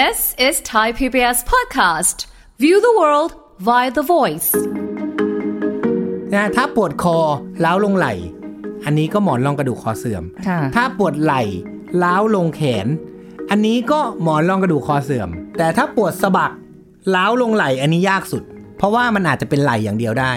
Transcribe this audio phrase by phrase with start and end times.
[0.00, 2.18] This is Thai PBS podcast.
[2.62, 3.30] View the world
[3.68, 4.50] via the voice.
[6.34, 7.18] นะถ้าปวดคอ
[7.64, 8.12] ล้าวลงไหล่
[8.84, 11.42] อันนี้ก็หมอนรองกระดูกคอเสื่อมค่ะถ้าปวดไหล่
[12.02, 12.86] ล้าวลงแขน
[13.50, 15.28] อันนี้ก็หมอนรองกระดูกคอเสื่อม
[15.58, 16.52] แต่ถ้าปวดสะบัก
[17.14, 18.42] ล้าวลงไหล่อันนี้ยากสุด
[18.76, 20.32] เพราะว่ามันอาจจะเป็นไหล่อย่างเดียวได้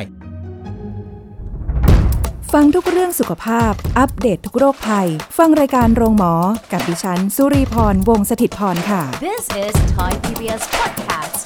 [2.55, 5.07] ฟังทุกเรื่องสุขภาพ อัปเดตททุกโรคภัย
[5.37, 6.33] ฟังรายการโรงหมอ
[6.71, 11.37] กับดิฉัน สุรีพร วงศิตพร ค่ะ This is Thai PBS podcast.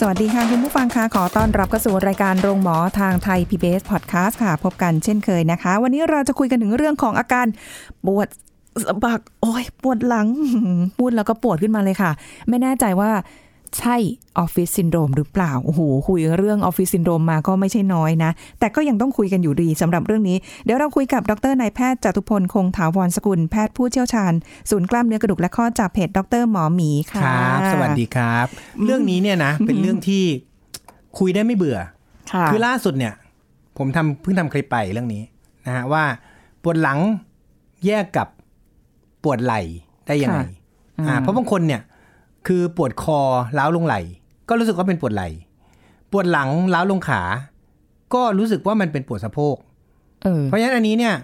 [0.00, 7.46] สวัสดีค่ะ คุณผู้ฟังคะขอต้อนรับเข้าสู่รายการโรงหมอทางไทย PBS Podcast ค่ะ พบกันเช่นเคยนะคะ วันนี้เราจะคุยกันถึงเรื่องของอาการ
[8.06, 8.28] ปวด
[8.84, 10.26] สะบัก โอ้ยปวดหลัง
[10.98, 12.10] พูดแล้วก็ปวดขึ้นมาเลยค่ะ
[12.48, 13.10] ไม่แน่ใจว่า
[13.78, 13.96] ใช่
[14.38, 24.32] ออฟฟิศซินโดรมหรือเปล่า โอ้โห คุยเรื่องออฟฟิศซินโดรมมาก็ไม่ใช่น้อยนะ แต่ก็ยังต้องคุยกันอยู่ดีสำหรับเรื่องนี้ เดี๋ยวเราคุยกับดรนายแพทย์จตุพลคงถาวรสกุลแพทย์ผู้เชี่ยวชาญ
[24.70, 28.46] ศูนย์กล้ามเนื้อกระดูกและข้อจากเพจดรหมอหมีคค่ะรับสวัสดีครับ
[28.84, 30.24] เรื่องนี้เนี่ยนะ เป็นเรื่องที่
[31.18, 31.78] คุยได้ไม่เบื่อ
[32.32, 33.14] ค่ะคือล่าสุดเนี่ย
[33.78, 35.22] ผมทำเพิ่งทำคลิปไปเรื่องนี้
[35.66, 36.04] นะฮะว่า
[36.62, 36.98] ปวดหลัง
[37.86, 38.28] แยกกับ
[39.24, 39.60] ปวดไหล่
[40.06, 40.54] ได้ยังไงค่ะ
[40.98, 41.80] อืมอ่าเพราะบางคนเนี่ย
[42.48, 43.20] คือปวดคอ
[43.58, 44.00] ล้าวลงไหล่
[44.48, 45.28] ก็รู้สึกว่าเป็นปวดไหล่
[46.12, 47.22] ปวดหลังล้าวลงขา
[48.14, 49.56] ก็รู้สึกว่ามันเป็นปวดสะโพก
[50.22, 51.14] เออเพราะฉะนั้นอันนี้เนี่ย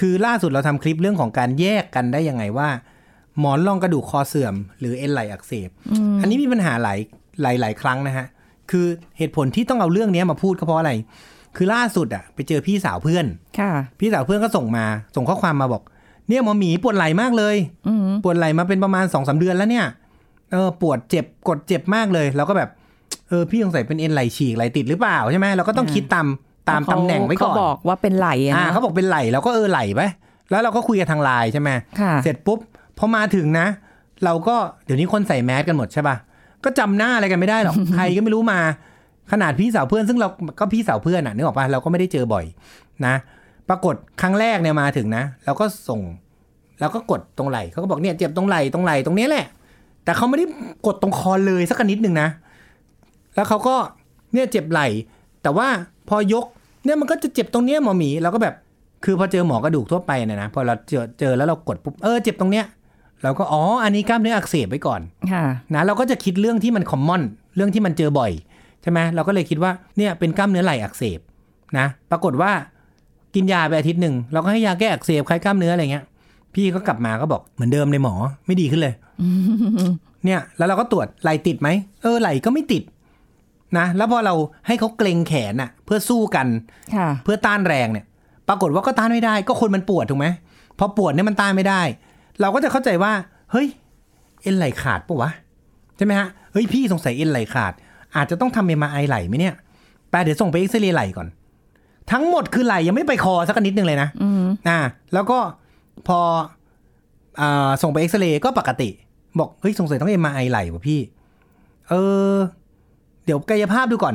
[0.00, 2.68] คือล่าสุดเราทำคลิปเรื่องของการแยกกันได้ยังไงว่า
[3.38, 5.70] หมอนรองกระดูกคอเสื่อม หรือเอ็นไหล่อักเสบ
[6.20, 6.98] อันนี้มีปัญหาหลาย
[7.42, 8.26] หลายหลายครั้งนะฮะ
[8.70, 8.86] คือ
[9.18, 10.92] เหตุผลที่ต้องเอาเรื่องนี้มาพูดก็เพราะอะไร
[11.56, 13.26] คือล่าสุดอะไปเจอพี่สาวเพื่อน
[13.58, 14.84] ค่ะ พี่สาวเพื่อนก็ส่งมา
[15.16, 15.82] ส่งข้อความมาบอก
[16.28, 17.56] เนี่ยหมอหมีปวดไหล่มากเลย
[17.88, 19.86] อืมปวดไหล่มาเป็นประมาณสองสาเดือนแล้วเนี่ย
[20.52, 22.70] เออปวดเจ็บกดเจ็บมากเลยเราก็แบบ
[23.28, 26.26] เออพี่สงสัยเป็นเอ็นไหล่ฉีกไหล่ติดหรือเปล่าใช่ไหมเราก็ต้องคิดตาม
[26.68, 30.00] ตามตำแหน่งไว้ก่อนเขาบอกว่าเป็นไหลอะอ่านะเขาบอกเป็นไหลเราก็เออไหลไป
[30.50, 31.70] แล้วเราก็คุยกันทางไลน์ใช่ไหม
[32.00, 32.58] ค่ะเสร็จปุ๊บ
[32.98, 33.66] พอมาถึงนะ
[34.24, 36.16] เราก็เดี๋ยวนี้คนใส่แมสกันหมดใช่ป่ะ
[36.64, 38.60] ก็จำหน้าอะไรกันไม่ได้หรอกใครก็ไม่รู้มา
[39.32, 40.28] ขนาดพี่สาวเพื่อนซึ่งเรา
[40.60, 42.44] ก็พี่สาวเพื่อนอะนึกออกป่ะเราก็ไม่ได้เจอบ่อย
[43.06, 43.14] นะ
[43.68, 46.00] ปรากฏครั้งแรกเนี่ยมาถึงนะเราก็ส่ง
[46.80, 49.46] เราก็กดตรงไหล่เขาก็บอกเนี่ยเจ็บตรงไหล่ตรงไหล่ตรงเนี้ยแหละ
[50.04, 50.46] แต่เขาไม่ได้
[50.86, 52.28] กดตรงคอเลยสักนิดหนึ่งนะ
[53.34, 53.76] แล้วเขาก็
[54.32, 54.86] เนี่ยเจ็บไหล่
[55.42, 55.66] แต่ว่า
[56.08, 56.44] พอยก
[56.84, 58.54] เนี่ยมันก็จะเจ็บตรงเนี้ยหมอหมีเราก็แบบ
[59.04, 62.64] คือพอเจอหมอกระดูกทั่วไปเนี่ยนะพอเราเจอเจอแล้วเรากดปุ๊บเออเจ็บตรงเนี้ย
[63.22, 65.00] เราก็อ๋ออันนี้กล้ามเนื้ออักเสบไว้ก่อน
[65.32, 65.44] ค่ะ
[65.74, 67.22] นะเราก็จะคิดเรื่องที่มันคอมมอน
[67.56, 68.32] เรื่องที่มันเจอบ่อย
[68.82, 71.20] ใช่ไหมเราก็เลยคิดว่าเนี่ยเป็นกล้ามเนื้อไหล่อักเสบ
[71.78, 72.52] นะ ปรากฏว่า
[73.34, 76.04] กินยาไปอาทิตย์หนึ่งเราก็ให้ยาแก้อักเสบคลายกล้ามเนื้ออะไรเงี้ย
[76.54, 78.14] พี่ก็กลับมาก็บอกเหมือนเดิมเลยหมอ
[78.46, 78.94] ไม่ดีขึ้นเลย
[80.24, 81.68] เนี่ย แล้วเราก็ตรวจไหล่ติดไหม
[82.02, 82.82] เออไหล่ก็ไม่ติด
[83.78, 84.34] นะแล้วพอเรา
[84.66, 86.46] ให้เขาเกรงแขนอะเพื่อสู้กัน
[86.94, 88.04] ค่ะเพื่อต้านแรงเนี่ย
[88.48, 90.26] ปรากฏว่าก็ต้านไม่ได้ ก็คนมันปวดถูกไหม
[90.78, 91.82] พอปวดเนี่ยมันต้านไม่ได้
[92.40, 93.12] เราก็จะเข้าใจว่า
[93.52, 93.68] เฮ้ย
[94.42, 95.30] เอ็นไหล่ขาดปะวะ
[95.96, 97.72] ใช่ไหมฮะเฮ้ยพี่สงสัยเอ็นไหล่ขาด
[98.16, 99.54] อาจจะต้องทำเอ็มไอไหล่ไหมเนี่ย
[100.10, 101.28] แปเดี๋ยวส่งไปเอ็กซเรย์ไหล่ก่อน
[102.12, 104.78] ทั้งหมดคือไหล่ยังไม่ไปคอสักนิดนึงเลยนะอืมอ่า
[105.14, 105.38] แล้วก็
[106.08, 106.18] พอ
[107.40, 108.88] อ่าส่งไปเอ็กซเรย์ก็ปกติ
[109.38, 111.00] บอกเฮ้ยสงสัยต้องเอ็มไอไหล่ว่ะพี่
[111.88, 111.94] เอ
[112.34, 112.36] อ
[113.24, 114.14] เดี๋ยวกายภาพดูก่อน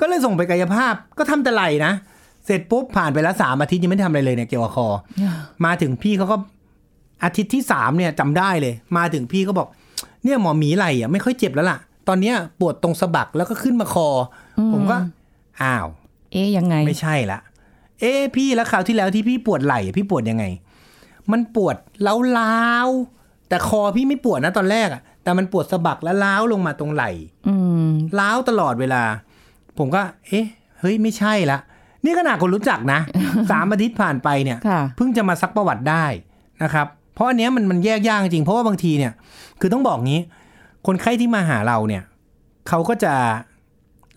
[0.00, 1.92] ก็เลยส่งไปกายภาพก็ทำแต่ไหล่นะ
[2.46, 4.88] เสร็จปุ๊บผ่านไปแล้วสามอาทิตย์ยังไม่ได้ทำอะไรเลยเนี่ยเกี่ยวกับคอ
[5.64, 6.36] มาถึงพี่เขาก็
[7.24, 9.68] อาทิตย์ที่สามเนี่ยจำได้เลย มาถึงพี่ก็บอก
[10.24, 14.08] เนี่ยหมอหมีไหล่อะไม่ค่อยเจ็บแล้วล่ะ ตอนเนี้ยปวดตรงสะบักแล้วก็ขึ้นมาคอ
[14.58, 14.96] อผมก็
[15.62, 15.86] อ้าว
[16.32, 17.38] เอ๊ยยังไง ไม่ใช่ละ
[18.00, 20.44] เอ๊ะพี่แล้วคราวที่แล้วที่พี่ปวดไหล่อะพี่ปวดยังไง
[21.32, 21.76] มันปวด
[22.38, 27.10] ล้าวๆแต่คอพี่ไม่ปวดนะตอนแรกอะแต่มันปวดสะบักแล้วล้าวลงมาตรงไหล่
[27.48, 27.54] อื
[27.88, 29.02] มล้าวตลอดเวลา
[29.78, 30.46] ผมก็ เอ๊ะ
[30.80, 31.58] เฮ้ยไม่ใช่ละ
[32.04, 33.00] นี่ขนาดคนรู้จักนะ
[33.50, 36.04] สามอาทิตย์ผ่านไปเนี่ยค่ะเพิ่งจะมาซักประวัติได้
[36.62, 39.12] นะครับ เพราะอันเนี้ยมันมันแยกยากจริงเพราะว่าบางทีเนี่ย
[39.60, 40.20] คือต้องบอกงี้
[40.86, 42.02] คนไข้ที่มาหาเราเนี่ย
[42.68, 43.14] เขาก็จะ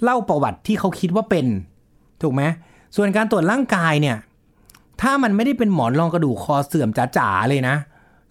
[0.03, 1.45] เล่าประวัติที่เขาคิดว่าเป็น
[2.21, 2.43] ถูกไหม
[2.95, 4.17] ส่วนการตรวจร่างกายเนี่ย
[5.01, 7.75] ถ้ามันไม่ได้เป็นหมอนรองกระดูกคอเสื่อมจ๋าๆเลยนะ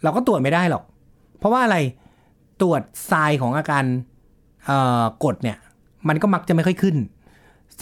[0.03, 0.83] เราก็ตรวจไม่ได้หรอก
[1.39, 1.77] เพราะว่าอะไร
[2.61, 3.85] ตรวจทรายของอาการ
[4.67, 5.59] เอ่อกดเนี่ย
[6.09, 6.97] มันก็มักจะไม่ค่อยขึ้น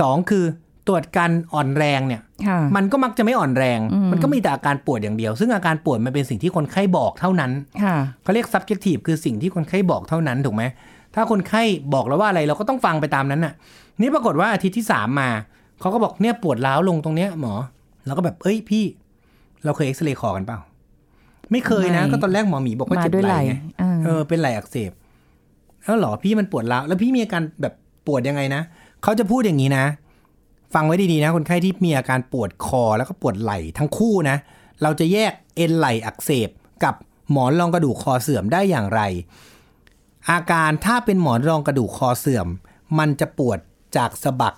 [0.00, 0.44] สองคือ
[0.88, 7.53] ตรวจการอ่อนแรงเนี่ยค่ะมันก็มักจะไม่อ่อนแรงอืมมันก็มีแต่อาการปวดอย่างเดียว ซึ่งอาการปวดมันเป็นสิ่งที่คนไข้บอกเท่านั้น
[7.85, 10.62] ค่ะเขาเรียก subjective คือสิ่งที่คนไข้บอกเท่านั้นถูกไหม
[11.15, 11.62] ถ้าคนไข้
[11.94, 13.55] บอกแล้วว่าอะไรเราก็ต้องฟังไปตามนั้นน่ะ
[14.00, 15.31] นี่ปรากฏว่าอาทิตย์ที่สามมา
[15.81, 17.55] เขาก็บอกเนี่ยปวดร้าวลงตรงเนี้ยหมอ
[18.06, 18.85] เราก็แบบเอ้ยพี่
[19.64, 20.58] เราเคยเอ็กซเรย์คอกันเปล่า
[21.50, 24.91] ไม่เคยนะไม่ก็ตอนแรกหมอหมีบอกว่ามาเจ็บด้วยไหไหลล่ไงอ่าเออเป็นไหล่อักเสบ
[25.85, 27.75] แล้วเหรอพี่มันปวดร้าวแล้วพี่มีอาการแบบ
[28.06, 28.62] ปวดยังไงนะ
[29.02, 29.85] เขาจะพูดอย่างนี้นะ
[30.75, 34.37] ฟังไว้ดีๆนะ คนไข้ที่มีอาการปวดคอแล้วก็ปวดไหล่ทั้งคู่นะ
[34.82, 36.49] เราจะแยกเอ็นไหล่อักเสบ
[36.85, 36.94] กับ
[37.32, 39.00] หมอนรองกระดูกคอเสื่อมได้อย่างไร
[40.31, 42.46] อาการถ้าเป็นหมอนรองกระดูกคอเสื่อม
[42.99, 43.58] มันจะปวด
[43.96, 44.55] จากสะบัก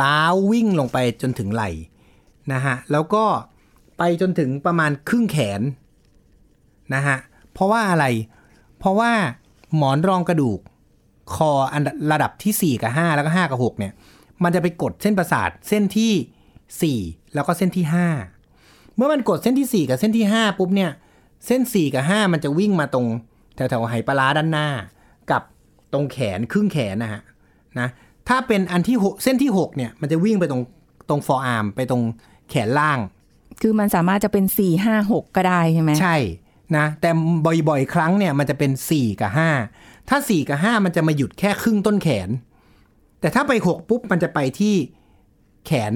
[0.00, 1.70] ล้าววิ่งลงไปจนถึงไหล่
[2.52, 3.24] นะฮะแล้วก็
[3.98, 5.60] ไปจนถึงประมาณครึ่งแขน
[6.94, 7.16] นะฮะ
[7.52, 8.04] เพราะว่าอะไร
[8.78, 9.12] เพราะว่า
[9.76, 10.60] หมอนรองกระดูก
[11.34, 11.82] คออัน
[12.12, 13.92] ระดับที่ 4 กับ 5 แล้วก็ 5 กับ 6 เนี่ย
[14.42, 17.84] มันจะไปกดเส้นประสาทเส้นที่ 4 แล้วก็เส้นที่
[18.40, 20.90] 5 เมื่อมันกดเส้นที่ 4 กับเส้นที่ 5 ปุ๊บเนี่ย
[21.46, 23.06] เส้น 4 กับ 5 มันจะวิ่งมาตรง
[23.56, 24.68] แถวๆไหปลาร้าด้านหน้า
[25.30, 25.42] กับ
[25.92, 27.22] ตรงแขนครึ่งแขนนะฮะ
[27.78, 27.88] นะ
[28.28, 30.62] ถ้าเป็นอันที่หกเส้นที่ 6 เนี่ย มันจะวิ่งไปตรง
[31.08, 32.02] ตรง forearm ไปตรง
[32.50, 32.98] แขนล่าง
[33.60, 36.16] คือมันสามารถจะเป็นสี่ห้าหกก็ได้ใช่ไหมใช่
[36.76, 37.10] นะ แต่
[37.68, 39.30] บ่อยๆ ครั้งเนี่ยมันจะเป็น 4 กับ
[39.70, 42.28] 5 ถ้า 4 กับ 5 มันจะมาหยุดแค่ครึ่งต้นแขน
[43.20, 44.74] แต่ถ้าไป 6 ปุ๊บ มันจะไปที่
[45.66, 45.92] แขน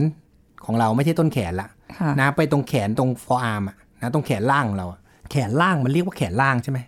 [0.64, 1.68] ของเราไม่ใช่ต้นแขนละ
[1.98, 5.00] ค่ะนะไปตรงแขนตรง forearm อะนะตรงแขนล่างของเราอะ
[5.30, 6.78] แขนล่างมันเรียกว่าแขนล่างใช่ไหม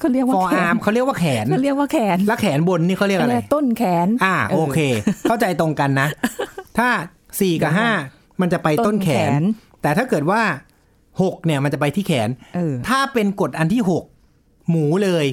[0.00, 4.78] เขาเรียกว่าฟอร์แขอาร์นมเขาเรียกว่าแขนเขาเรียกว่าแขน แล้วแขนบนนี่เขาเรียกอะไรอะไรต้นแขน อ่าโอเค
[5.28, 6.08] เข้าใจตรงกันนะ
[6.78, 6.88] ถ้า
[7.24, 9.42] 4กับ5 มันจะไปต้นแขต้นแขนน
[9.82, 10.42] แต่ถ้าเกิดว่า
[10.94, 13.82] 6เนี่ยมันจะไปที่แขนเออถ้าเป็นกฎอันที่
[14.26, 15.26] 6หมูเลย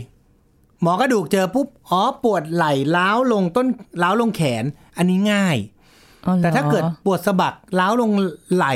[0.81, 3.67] หมอกระดูกเจอปุ๊บอ๋อปวดไหล่ล้าวลงต้น
[4.03, 4.63] ล้าวลงแขน
[4.97, 5.57] อันนี้ง่าย
[6.25, 8.11] อ๋อหรอแต่ถ้าเกิดปวดสะบักล้าวลง
[8.55, 8.75] ไหล่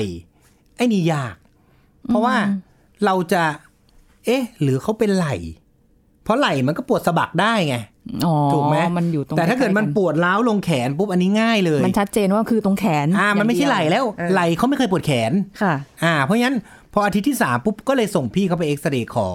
[0.75, 1.35] ไอ้นี่ยาก
[2.07, 2.35] เพราะว่า
[3.05, 3.43] เราจะ
[4.25, 5.35] เอ๊ะ หรือเขาเป็นไหล่
[6.23, 7.96] เพราะไหล่มันก็ปวดสะบักได้ไงอ๋อ
[8.53, 15.31] ถูกไหมมันอยู่ตรงแต่ถ้าเกิดมันใล้ๆปวดล้าวลงแขนปุ๊บอันนี้ง่ายเลย มันชัดเจนว่าคือตรงแขนอ่ามันไม่ใช่ไหล่แล้วเออไหล่เขาไม่เคยปวดแขน
[15.61, 15.73] ค่ะ
[16.03, 16.57] อ่า เพราะฉะนั้น
[16.93, 19.27] พออาทิตย์ที่สามปุ๊บก็เลยส่งพี่เขาไปเอ็กซเรย์คอ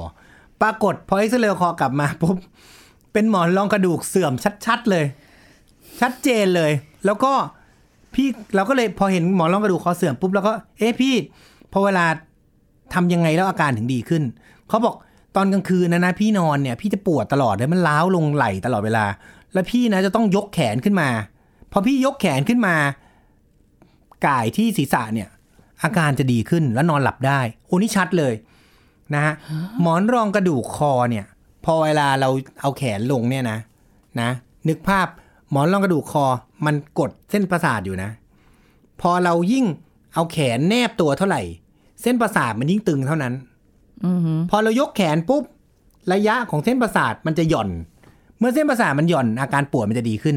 [0.63, 2.37] ปรากฏพอเอ็กซเรย์คอกลับมาปุ๊บ
[3.13, 4.33] เป็นหมอนรองกระดูกเสื่อม
[4.67, 5.05] ชัดๆเลย
[6.01, 6.73] ชัดเจนเลย
[7.07, 7.33] แล้วก็
[8.15, 11.15] พี่เราก็เลยพอเห็นหมอนรองกระดูกคอเสื่อมปุ๊บแล้วก็ เอ๊ะพี่
[11.73, 12.05] พอเวลา
[12.95, 14.23] ทำยังไงแล้วอาการถึงดีขึ้น
[14.69, 14.95] เขาบอก
[15.37, 19.05] ตอนกลางคืนนะนะพี่นอนเนี่ยพี่จะปวดตลอดเลยมันล้าวลงไหลตลอดเวลา
[19.53, 21.09] แล้วพี่นะจะต้องยกแขนขึ้นมา
[21.73, 22.77] พอพี่ยกแขนขึ้นมา
[24.27, 25.29] ก่ายที่ศีรษะเนี่ย
[25.83, 28.35] อาการจะดีขึ้นแล้วนอนหลับได้โอ้นี่ชัดเลย
[29.15, 29.35] นะฮะ
[29.81, 31.27] หมอนรองกระดูกคอเนี่ย
[31.65, 32.29] พอเวลาเรา
[32.61, 33.59] เอาแขนลงเนี่ยนะ
[34.21, 34.31] นะ
[34.69, 35.07] นึกภาพ
[35.51, 36.25] หมอนรองกระดูกคอ
[36.67, 38.11] มันกดเส้นประสาทอยู่นะ
[39.01, 39.65] พอเรายิ่ง
[40.15, 41.43] เอาแขนแนบตัวเท่าไหร่
[42.03, 43.35] เส้นประสาทมันยิ่งตึงเท่านั้น
[44.51, 45.43] พอเรายกแขนปุ๊บ
[46.13, 47.69] ระยะของเส้นประสาทมันจะหย่อน
[48.39, 50.37] เมื่อเส้นประสาทมันหย่อนอาการปวดมันจะดีขึ้น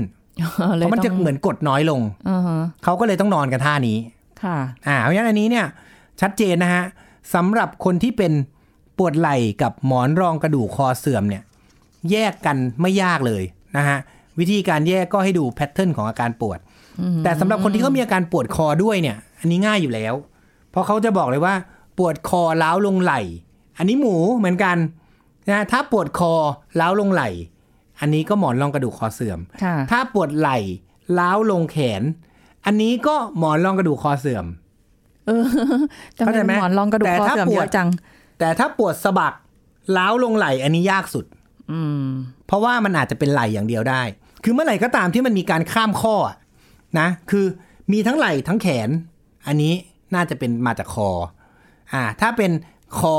[0.77, 3.97] เลเพยราะมันจะต้องเหมือนกดน้อยลงอือฮะเขาก็เลยต้องนอนกันท่านี้
[4.43, 4.57] ค่ะ
[4.87, 5.65] อ่าเพราะฉะนั้นอันนี้เนี่ย
[6.21, 6.83] ชัดเจนนะฮะ
[7.33, 8.33] สำหรับคนที่เป็น
[8.97, 11.43] ปวดไหล่กับหมอนรองกระดูกคอเสื่อมเนี่ย
[12.11, 13.43] แยกกันไม่ยากเลย
[13.77, 13.97] นะฮะ
[14.39, 16.59] วิธีการแยกก็ให้ดูแพทเทิร์นของอาการปวด
[17.23, 20.13] แต่สำหรับคนที่เขามีอาการปวดคอด้วยเนี่ย อันนี้ง่ายอยู่แล้ว
[20.71, 21.55] เพราะเขาจะบอกเลยว่า
[21.97, 23.21] ปวดคอล้าวลงไหล่
[23.77, 24.77] อันนี้หมูเหมือนกัน
[25.49, 26.33] นะถ้าปวดคอ
[26.79, 27.29] ล้าวลงไหล่
[27.99, 30.57] อันนี้ก็หมอนรองกระดูกคอเสื่อมค่ะถ้าปวดไหล่
[31.19, 32.01] ล้าวลงแขน
[32.65, 34.45] อันนี้ก็หมอนรองกระดูกคอเสื่อม
[35.27, 35.45] เออ
[36.13, 37.89] แต่เข้าใจไหมหมอนรองกระดูกแต่คอถ้าเสื่อมปเยวดอะจัง
[38.39, 39.33] แต่ถ้าปวดสะบัก
[39.97, 41.25] ล้าวลงไหล่อันนี้ยากสุด
[41.71, 42.07] อืม
[42.47, 44.01] เพราะว่ามันอาจจะเป็นไหล่อย่างเดียวได้
[44.43, 46.35] คือเมื่อไหร่ก็ตามที่มันมีการข้ามข้ออะ
[46.99, 47.45] นะ คือ
[47.91, 48.89] มีทั้งไหล่ทั้งแขน
[49.47, 49.73] อันนี้
[50.15, 51.09] น่าจะเป็นมาจากคอ
[51.93, 52.51] อ่า ถ้าเป็น
[52.99, 53.17] คอ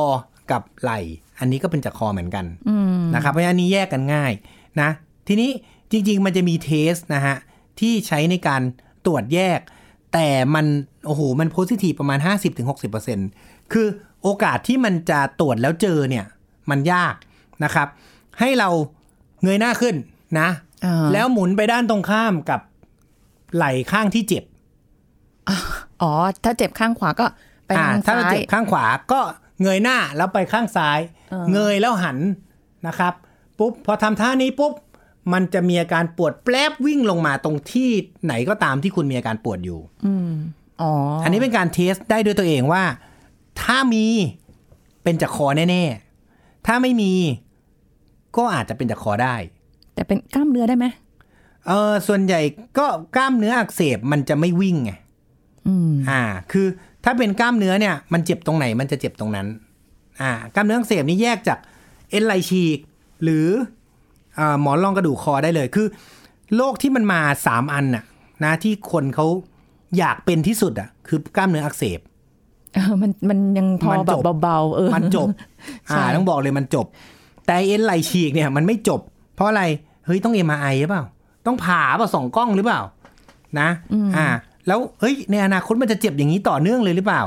[0.51, 0.99] กับไหล่
[1.39, 4.33] อันนี้ก็เป็นจากคอเหมือนกันอืมนะครับเพราะฉะนั้นอันนี้แยกกันง่าย
[4.81, 4.91] นะ
[5.29, 5.51] ทีนี้
[5.91, 7.37] จริง ๆ มันจะมีเทสนะฮะ
[7.81, 8.62] ที่ใช้ในการ
[9.07, 9.61] ตรวจแยก
[10.12, 10.67] แต่มัน
[11.07, 12.19] โอ้โหมันโพซิทีฟประมาณ
[12.95, 13.87] 50-60%คือ
[14.23, 16.25] โอกาสที่มันจะตรวจแล้วเจอเนี่ย
[16.71, 17.15] มันยาก
[17.65, 17.88] นะครับ
[18.41, 18.69] ให้เรา
[19.43, 19.95] เงยหน้าขึ้น
[20.41, 20.49] นะ
[20.85, 22.61] อ่าแล้วหมุนไปด้านตรงข้ามกับ
[23.55, 24.45] ไหล่ข้างที่เจ็บ
[26.03, 26.12] อ๋อ
[26.45, 27.26] ถ้าเจ็บข้างขวาก็
[27.67, 29.21] ไปอ่าทางถ้าเราซ้ายเจ็บข้างขวาก็
[29.63, 32.19] เงยหน้าแล้วไปข้างซ้ายเออเงยแล้วหัน
[32.87, 33.15] นะครับ
[33.59, 34.73] ปุ๊บพอทำท่านี้ปุ๊บ
[35.33, 37.91] มันจะมีอาการปวดแปลบวิ่งลงมาตรงที่
[38.25, 40.33] ไหนก็ตามที่คุณมีอาการปวดอยู่อืม
[40.83, 42.85] อ๋ออัอันนี้เป็นการเทสได้ด้วยตัวเองว่า
[43.63, 44.07] ถ้ามี
[45.03, 47.13] เป็นจากคอแน่ๆ ถ้าไม่มี
[48.37, 49.37] ก็อาจจะเป็นจากคอได้
[49.95, 50.87] แต่เป็นกล้ามเนื้อได้ไหม
[51.67, 52.41] เออส่วนใหญ่
[52.79, 52.87] ก็
[53.17, 54.93] กล้ามเนื้ออักเสบมันจะไม่วิ่งไง
[55.69, 56.23] อืมอ่า
[56.53, 56.67] คือ
[57.09, 59.47] ถ้าเป็นกล้ามเนื้อเนี่ยมันเจ็บตรงไหนมันจะเจ็บตรงนั้น
[60.21, 61.59] อ่ากล้ามเนื้ออักเสบนี่แยกจาก
[62.11, 62.79] เอ็นไหลฉีก
[63.23, 63.47] หรือ
[64.39, 65.87] อ่าหมอนรองกระดูกคอได้เลยคือ
[66.57, 68.05] โรคที่มันมาสามอันน่ะ
[68.45, 69.27] นะที่คนเขา
[69.99, 72.01] อยากเป็นที่สุดอะคือกล้ามเนื้ออักเสบ
[72.75, 75.29] เออมันมันยังพอมันแบจบบเบาๆเออมันจบ
[75.87, 76.87] ใช่อ่าต้องบอกเลยมันจบ
[77.47, 79.01] แต่เอ็นไหลฉีกเนี่ยมันไม่จบ
[79.35, 79.63] เพราะอะไร
[80.07, 81.05] เฮ้ยต้องเอ็มไอหรือเปล่า
[81.47, 82.81] ต้องผ่าเปล่าสองกล้องหรือเปล่า
[83.61, 83.69] นะ
[84.17, 84.27] อ่า
[84.66, 87.23] แล้วเฮ้ยในอนาคตมันจะเจ็บอย่างนี้ต่อเนื่องเลยหรือเปล่า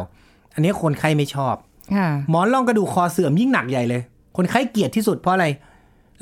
[0.53, 1.55] อันนี้คนไข้ไม่ชอบ
[1.95, 4.01] ค่ะหมอนรองกระดูกคอเสื่อมยิ่งหนักใหญ่เลย
[4.37, 5.45] คนไข้เกลียดที่สุดเพราะอะไร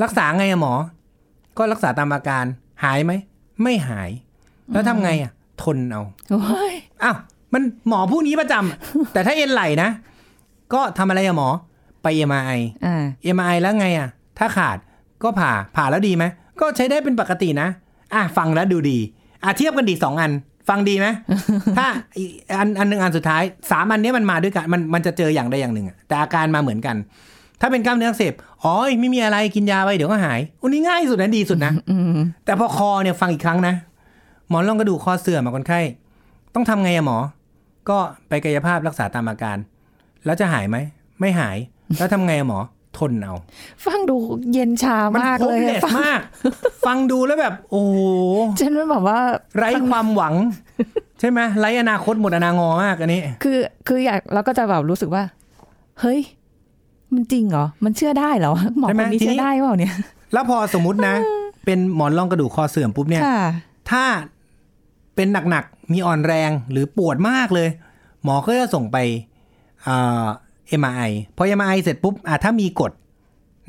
[0.03, 0.73] รักษาไงอะหมอ
[1.57, 2.45] ก็รักษาตามอาการ
[2.83, 3.13] หายไหม
[3.63, 4.09] ไม่หาย
[4.73, 5.31] แล้วทำไงอะ
[5.63, 7.17] ทนเอาโอ้ยอ้าว
[7.53, 9.89] มันหมอผู้นี้ประจำแต่ถ้าเอ็นไหลนะ
[10.73, 11.49] ก็ทำอะไรอะหมอ
[12.03, 13.03] ไป MRI อ่า
[13.35, 14.07] MRI แล้วไงอะ
[14.39, 14.77] ถ้าขาด
[15.23, 16.23] ก็ผ่าผ่าแล้วดีไหม
[16.59, 17.67] ก็ใช้ได้เป็นปกตินะ
[18.13, 18.97] อะฟังแล้วดูดี
[19.43, 20.31] อะเทียบกันดีสองอัน
[20.69, 21.07] ฟังดีไหม
[21.77, 26.95] ถ้าอีกอันอันหนึ่งอันสุดท้ายสามอันเนี้ยมันมาด้วยกันมันมันจะเจออย่างใดอย่างหนึ่งอะแต่อาการมาเหมือนกัน
[27.61, 28.33] ถ้าเป็นกล้ามเนื้ออักเสบ
[28.63, 33.73] อ๋อไม่มีอะไรกินยาไปเดี๋ยวก็หายอันนี้ง่ายสุดนะดีสุดนะอืมแต่พอคอเนี่ยฟังอีกครั้งนะ
[34.49, 35.79] หมอนรองกระดูกคอเสื่อมมาคนไข้
[36.55, 37.17] ต้องทำไงอะหมอ
[37.89, 37.97] ก็
[38.29, 39.57] ไปกายภาพรักษาตามอาการ
[40.25, 40.77] แล้วจะหายไหม
[41.19, 41.57] ไม่หาย
[41.97, 42.59] แล้วทำไงอะหมอ
[42.97, 43.33] ทนเอา
[43.85, 44.15] ฟังดู
[44.53, 46.19] เย็นชามันมากโฮเลปยเลอะสฟังมาก
[46.87, 47.99] ฟังดูแล้วแบบ โอ้โห
[48.61, 49.19] ฉันว่าแบบว่า
[49.57, 50.33] ไร้ความหวัง
[51.19, 55.23] ใช่ไหมไร้อนาคตหมดอนางอมากอันนี้ คือคืออยากเราก็จะแบบรู้สึกว่า
[56.01, 56.19] เฮ้ย
[57.13, 59.93] มันจริงเหรอ มันเชื่อได้เหรอหมอใช่คไหมนนี้ทีนี้เชื่อได้เปล่าเนี่ย
[60.33, 61.15] แล้วพอสมมตินะ
[61.65, 63.41] เป็นหมอนรองกระดูกคอเสื่อมปุ๊บเนี่ยค่ะ
[63.91, 64.03] ถ้า
[65.15, 67.69] เป็นหนักๆมีอ่อนแรงหรือปวดมากเลย
[68.23, 68.97] หมอก็จะส่งไป
[69.83, 70.25] เอ่อ
[70.81, 72.91] MRI พอ MRI เสร็จปุ๊บอะถ้ามีกด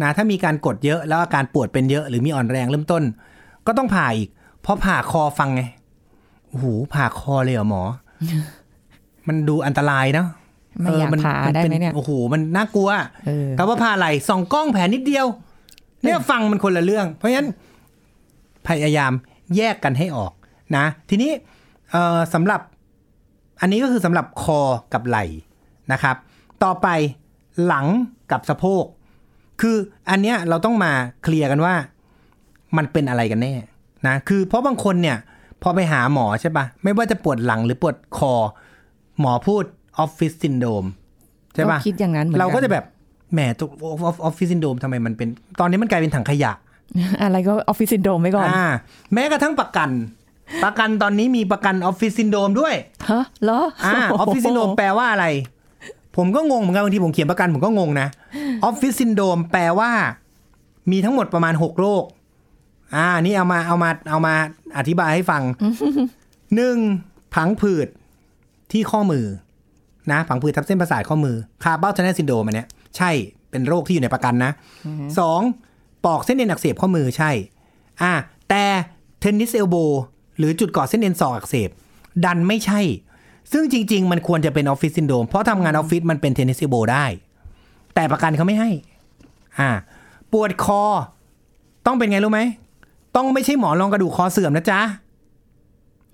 [0.02, 3.02] นะถ้ามีการกดเยอะแล้วอาการปวดเป็นเยอะหรือมีอ่อนแรงเริ่มต้น
[3.66, 4.28] ก็ต้องผ่าอีก
[4.62, 5.62] เพราะผ่าคอฟังไง
[6.48, 7.82] โอ้โหผ่าคอเลยเหรอหมอ
[9.28, 10.26] มันดูอันตรายเนาะ
[10.80, 12.90] ไม่อยากเนผ่าได้ไหมป็เนี่ยโอ้โหมันน่ากลัว
[13.26, 15.26] เออแต่ว่าผ่าไหลส่องกล้องแผลนิดเดียว
[16.02, 17.48] เนี่ยฟังมันคนละเรื่อง เพราะฉะนั้น
[18.68, 19.12] พยายาม
[19.56, 20.32] แยกกันให้ออก
[20.76, 21.30] นะ ทีนี้
[21.90, 22.60] เอ่อสำหรับ
[23.60, 24.60] อันนี้ก็คือสำหรับคอ
[24.92, 25.24] กับไหล่
[25.92, 26.16] นะครับ
[26.64, 26.88] ต่อไป
[27.66, 27.86] หลัง
[28.30, 28.84] กับสะโพก
[29.60, 29.76] คือ
[30.10, 31.74] อันเนี้ยเราต้องมาเคลียร์กันว่า
[32.76, 33.54] มันเป็นอะไรกันแน่
[34.06, 35.16] นะคือเพราะบางคนเนี่ย
[35.62, 38.34] พอไปหาหมอใช่ปะไม่ว่าจะปวดหลังหรือปวดคอ
[39.20, 39.64] หมอพูด
[39.98, 40.84] ออฟฟิศซินโดรม
[41.54, 42.84] ใช่ปะก็คิดอย่างนั้นเหมือนกันเราก็จะแบบ
[43.32, 43.68] แหมตัว
[44.24, 45.28] ออฟฟิศซินโดรมทำไมมันเป็น
[45.60, 46.52] ตอนนี้มันกลายเป็นถังขยะ
[47.22, 48.66] อะไรก็ออฟฟิศซินโดรมไว้ก่อนอ่า
[49.14, 49.90] แม้กระทั่งประกัน
[50.64, 52.74] ประกันตอนนี้มีประกันออฟฟิศซินโดรมด้วย
[53.10, 55.26] ฮะเหรออ่าออฟฟิศซินโดรมแปลว่าอะไร
[56.18, 58.08] ผมก็งงเหมือนกันบางทีผมเขียนประกันผมก็งงนะ
[58.64, 59.90] ออฟฟิศซินโดรมแปลว่า
[60.90, 62.04] มีทั้งหมดประมาณหกโรค
[62.94, 64.34] อ่า นี่เอามาเอามาเอามา
[64.78, 65.42] อธิบายให้ฟัง
[66.54, 66.76] หนึ่ง
[67.34, 67.88] ผังผืด
[68.72, 69.26] ที่ข้อมือ
[70.12, 73.10] นะผังผืดทับเส้นประสาทข้อมือ carpal tunnel syndrome อันเนี้ยใช่
[73.50, 74.52] เป็นโรคที่อยู่ในประกันนะ
[75.18, 75.40] สอง
[76.04, 77.30] ปลอกเส้นเอ็นอักเสบข้อมือใช่
[78.02, 78.12] อ่า
[78.48, 78.64] แต่
[79.20, 79.76] tennis elbow
[80.38, 81.68] หรือจุดเกาะเส้นเอ็นศอกอักเสบ
[82.24, 82.80] ดันไม่ใช่
[83.52, 87.06] ซึ่งจริง ๆ มันควรจะเป็นออฟฟิศซินโดรมเพราะทำงานออฟฟิศมันเป็น tennis elbow ได้
[87.94, 88.70] แต่ประกันเขาไม่ให้
[89.58, 89.70] อ่า
[90.32, 90.82] ปวดคอ
[91.86, 92.40] ต้องเป็นไงรู้ไหม
[93.16, 94.80] ต้องไม่ใช่หมอนรองกระดูกคอเสื่อมนะจ๊ะ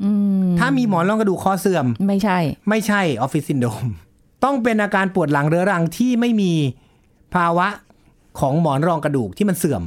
[0.02, 0.10] อื
[0.44, 2.38] มถ้ามีหมอนรองกระดูกคอเสื่อม ไม่ใช่
[2.68, 3.84] ไม่ใช่ออฟฟิศซินโดรม
[4.44, 6.52] ต้องเป็นอาการปวดหลังเรื้อรังที่ไม่มี
[7.34, 7.68] ภาวะ
[8.40, 9.82] ของหมอนรองกระดูกที่มันเสื่อม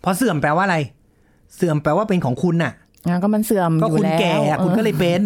[0.00, 0.78] เพราะเสื่อมแปลว่าอะไร
[1.56, 2.72] เสื่อมแปลว่าเป็นของคุณน่ะ
[3.08, 5.22] อะก็มันเสื่อมก็อยู่คุณแล้วแก่อะคุณก็เลยเป็น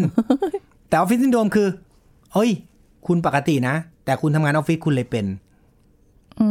[0.88, 1.68] แต่ออฟฟิศซินโดรมคือ
[2.34, 2.50] เฮ้ย
[3.06, 3.74] คุณปกตินะ
[4.04, 5.26] แต่คุณทำงานออฟฟิศคุณเลยเป็น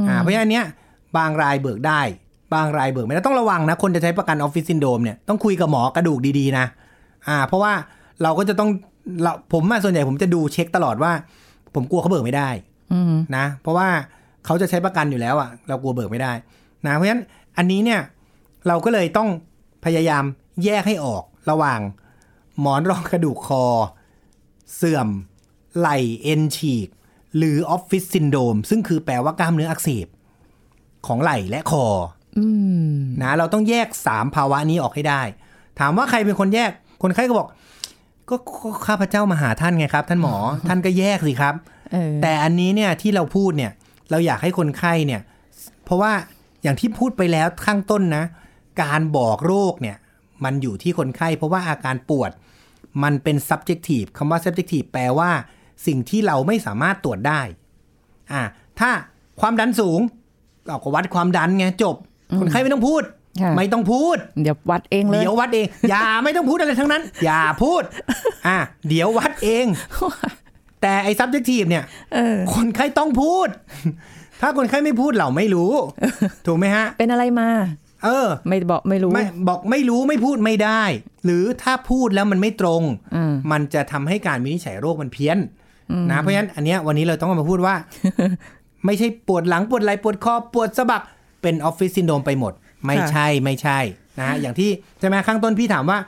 [0.08, 0.66] อ่าเพราะฉะนั้นเนี้ย
[1.18, 2.02] บางรายเบิกได้
[2.54, 6.66] บางรายเบิกไม่ได้ต้องระวังนะ คนจะใช้ประกันออฟฟิศซินโดรมเนี่ยต้องคุยกับหมอกระดูกดีๆนะ
[7.28, 7.74] อ่า เพราะว่า
[8.24, 8.70] เราก็จะต้อง
[9.24, 11.12] เราผมอะส่วนใหญ่ผมจะดูเช็คตลอดว่า
[11.76, 12.50] ผมกลัวเขาเบิกไม่ได้
[12.94, 13.88] อืมนะ เพราะว่า
[14.46, 16.34] เขาจะใช้ประกันอยู่แล้วอะเรากลัวเบิกไม่ได้
[16.86, 17.24] นะเพราะฉะนั้น
[17.58, 18.02] อันนี้เนี่ย
[18.68, 19.30] เราก็เลยต้อง
[19.86, 20.24] พยายาม
[20.64, 21.80] แยกให้ออกระหว่าง
[22.60, 23.64] หมอนรองกระดูกคอ
[24.76, 25.08] เสื่อม
[25.78, 26.88] ไหล่เอ็นฉีก
[27.38, 30.08] หรือออฟฟิศซินโดมซึ่งคือแปลว่ากล้ามเนื้ออักเสบ
[31.08, 31.86] ของไหล่และคอ
[32.38, 32.46] อื
[32.90, 35.22] มนะเราต้องแยกสามภาวะนี้ออกให้ได้
[35.80, 36.72] ถามว่าใครเป็นคนแยก
[37.04, 37.48] คนไข้ก็บอก
[38.30, 40.36] ก็ก็ข้าพเจ้ามาหาท่านไงครับ ท่านหมอ
[40.68, 41.56] ท่านก็แยกสิครับ
[41.92, 43.72] เออแต่อันนี้เนี่ยที่เราพูดเนี่ย
[44.12, 45.22] เราอยากให้คนไข้เนี่ย
[45.84, 46.12] เพราะว่า
[46.64, 48.24] อย่างที่พูดไปแล้วข้างต้นนะ
[48.84, 49.98] การบอกโรคเนี่ย
[50.44, 52.32] มันอยู่ที่คนไข้ เพราะว่าอาการปวด
[53.04, 55.32] มันเป็น subjective คำว่า subjective แปลว่า
[55.88, 57.42] สิ่งที่เราไม่สามารถตรวจได้
[58.32, 58.42] อ่า
[58.80, 58.90] ถ้า
[59.40, 60.00] ความดันสูง
[60.68, 61.96] เราก็วัดความดันไงจบ
[62.40, 63.04] คนไข้ไม่ต้องพูด
[63.42, 67.84] ค่ะไม่ต้องพูด เดี๋ยววัดเองเลย เดี๋ยววัดเอง อย่าไม่ต้องพูดอะไรทั้งนั้น อย่าพูด
[68.48, 68.58] อะ
[68.90, 69.66] เดี๋ยววัดเอง
[70.82, 71.84] แต่ไอ้ subjective เนี่ย
[72.14, 73.48] เออคนไข้ต้องพูด
[74.42, 75.72] ถ้าคนไข้ไม่พูดเราไม่รู้
[76.46, 77.50] ถูกไหมฮะ เป็นอะไรมา
[78.06, 80.84] เออ ไม่บอกไม่รู้ไม่บอกไม่รู้ไม่พูดไม่ได้
[81.26, 82.82] หรือถ้าพูดแล้วมันไม่ตรง
[83.16, 85.38] อืมมันจะทำให้การวินิจฉัยโรคมันเพี้ยน
[86.12, 87.76] นะเพราะฉะนั้นอันเนี้ยวันนี้เราต้องมาพูดว่า
[88.86, 91.04] ไม่ใช่ปวดหลังปวดไหล่ปวดคอปวดสะบัก
[91.42, 92.54] เป็นออฟฟิศซินโดรมไปหมด
[92.86, 93.80] ไม่ใช่ไม่ใช่
[94.20, 94.70] นะฮะอย่างที่
[95.00, 96.00] ใช่ไหมข้างต้นพี่ถามว่า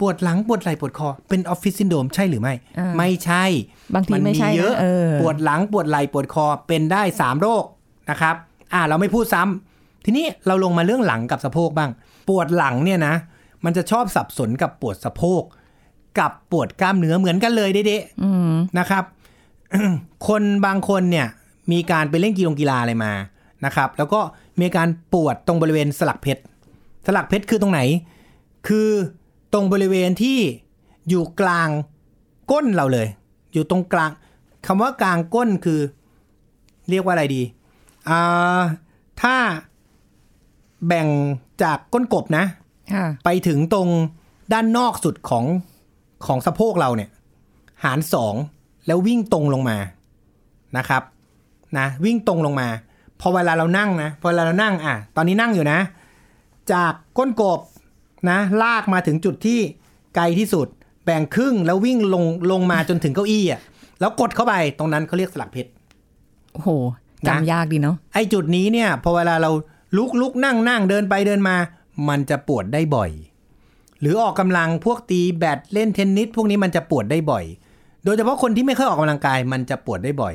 [0.00, 3.44] ปวดหลังปวดไหล่ปวดคอเป็นออฟฟิศซินโดรมใช่หรือไม่อ่าไม่ใช่
[3.94, 7.64] บางทีนไม่ใช่นะเยอะเออปวดหลังปวดไหล่ปวดคอเป็นได้สามโรค
[8.10, 8.34] นะครับ
[8.74, 9.65] อ่าเราไม่พูดซ้ำ
[10.08, 11.90] ทีนี้เราลงมาเรื่องหลังกับสะโพกบ้าง
[12.28, 13.14] ปวดหลังเนี่ยนะ
[13.64, 15.42] มันจะชอบสับสนกับปวดสะโพก
[16.18, 19.04] กับปวดกล้ามเนื้อเหมือนกันเลยเด้ๆนะครับ
[20.28, 21.26] คนบางคนเนี่ย
[21.72, 23.12] มีการไปเล่นกีฬากีฬาอะไรมา
[23.64, 24.20] นะครับ แล้วก็
[24.60, 26.42] มีการปวดตรงบริเวณสลักเพชร
[27.06, 27.80] สลักเพชรคือตรงไหน
[28.68, 28.88] คือ
[29.52, 30.38] ตรงบริเวณที่
[31.08, 31.68] อยู่กลาง
[32.50, 33.08] ก้นเราเลย
[33.52, 34.10] อยู่ตรงกลาง
[34.66, 35.80] คำว่ากลางก้นคือ
[36.90, 37.42] เรียกว่าอะไรดี
[38.08, 38.62] อ่า
[39.22, 39.36] ถ้า
[40.86, 41.08] แบ่ง
[41.62, 42.44] จากก้นกบนะ
[42.92, 43.88] ค่ะไปถึงตรง
[44.52, 45.44] ด้านนอกสุดของ
[46.26, 47.10] ของสะโพกเราเนี่ย
[47.84, 48.34] หารสอง
[48.86, 49.78] แล้ววิ่งตรงลงมา
[50.76, 51.02] นะครับ
[51.78, 52.68] นะวิ่งตรงลงมา
[53.20, 55.78] พอเวลาเรานั่งนะพอเวลาเรานั่งอะ ตอนนี้นั่งอยู่นะ
[56.72, 57.60] จากก้นกบ
[58.30, 59.60] นะ ลากมาถึงจุดที่
[60.16, 60.66] ไกลที่สุด
[61.04, 63.60] แบ่งครึ่งแล้ววิ่งลงลงมาจนถึงเก้าอี้อะ
[64.00, 65.70] แล้วกดเข้าไปตรงนั้นเขาเรียกสลักเพชร
[66.52, 66.70] โอ้โห
[67.24, 69.50] นะจำยากดีเนาะไอ้จุดนี้เนี่ย พอเวลาเรา
[69.96, 71.56] ลุกลุกนั่งนั่งเดินไปเดินมา
[72.08, 73.10] มันจะปวดได้บ่อย
[74.00, 77.44] หรือออกกำลังพวกตีแบดเล่นเทนนิสพวกนี้มันจะปวดได้บ่อย
[78.04, 80.34] โดยเฉพาะคนที่ไม่เคยออกกำลังกายมันจะปวดได้บ่อย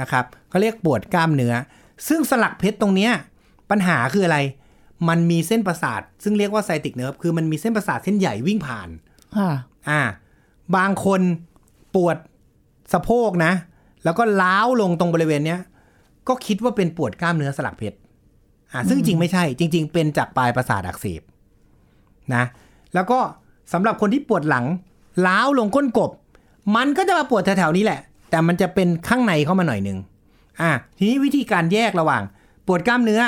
[0.00, 1.54] นะครับเขาเรียกปวดกล้ามเนื้อ
[2.08, 3.12] ซึ่งสลักเพชรตรงเนี้ย
[3.70, 4.38] ปัญหาคืออะไร
[5.08, 8.88] มันมีเส้นประสาท ซึ่งเรียกว่าไซติกเนิร์ฟคือมันมีเส้นประสาทเส้นใหญ่วิ่งผ่าน
[9.36, 9.50] ค่ะ
[9.88, 10.00] อ่า
[10.76, 11.20] บางคน
[11.94, 12.16] ปวด
[12.92, 13.52] สะโพกนะ
[14.04, 15.60] แล้วก็ล้าวลงตรงบริเวณเนี้ย
[16.28, 17.96] ก็คิดว่าเป็นปวดกล้ามเนื้อสลักเพชร
[18.74, 21.22] อ่าซึ่งจริงไม่ใช่จริง ๆ เป็นจากปลายประสาทอักเสบ
[22.34, 22.44] นะ
[22.94, 23.18] แล้วก็
[23.72, 24.64] สำหรับคนที่ปวดหลัง
[25.26, 26.10] ล้าวลงก้นกบ
[26.76, 28.00] มันก็จะมาปวดแถวๆนี้แหละ
[28.30, 29.98] แต่มันจะเป็นข้างในเข้ามาหน่อยหนึ่ง
[30.60, 32.22] อ่าทีนี้วิธีการแยกระหว่าง
[32.66, 33.22] ปวดกล้ามเนื้อ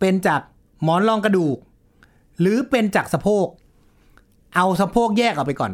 [0.00, 0.40] เป็นจาก
[0.82, 1.56] หมอนรองกระดูก
[2.40, 3.46] หรือเป็นจากสะโพก
[4.54, 5.72] เอาสะโพกแยกออกไปก่อน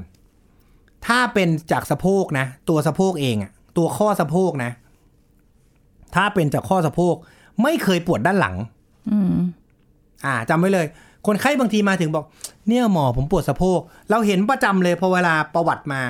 [1.06, 4.70] ถ้าเป็นจากสะโพกนะ ตัวสะโพกเองอะตัวข้อสะโพกนะ
[6.14, 7.14] ถ้าเป็นจากข้อสะโพก
[7.62, 8.56] ไม่เคยปวดด้านหลัง
[9.12, 9.34] อืม
[10.24, 10.86] อ่าจำไว้เลย
[11.26, 12.24] คนไข้บางทีมาถึงบอก
[12.68, 13.80] เนี่ยหมอผมปวดสะโพก
[14.10, 16.00] เราเห็นประจำเลยพอเวลาประวัติมา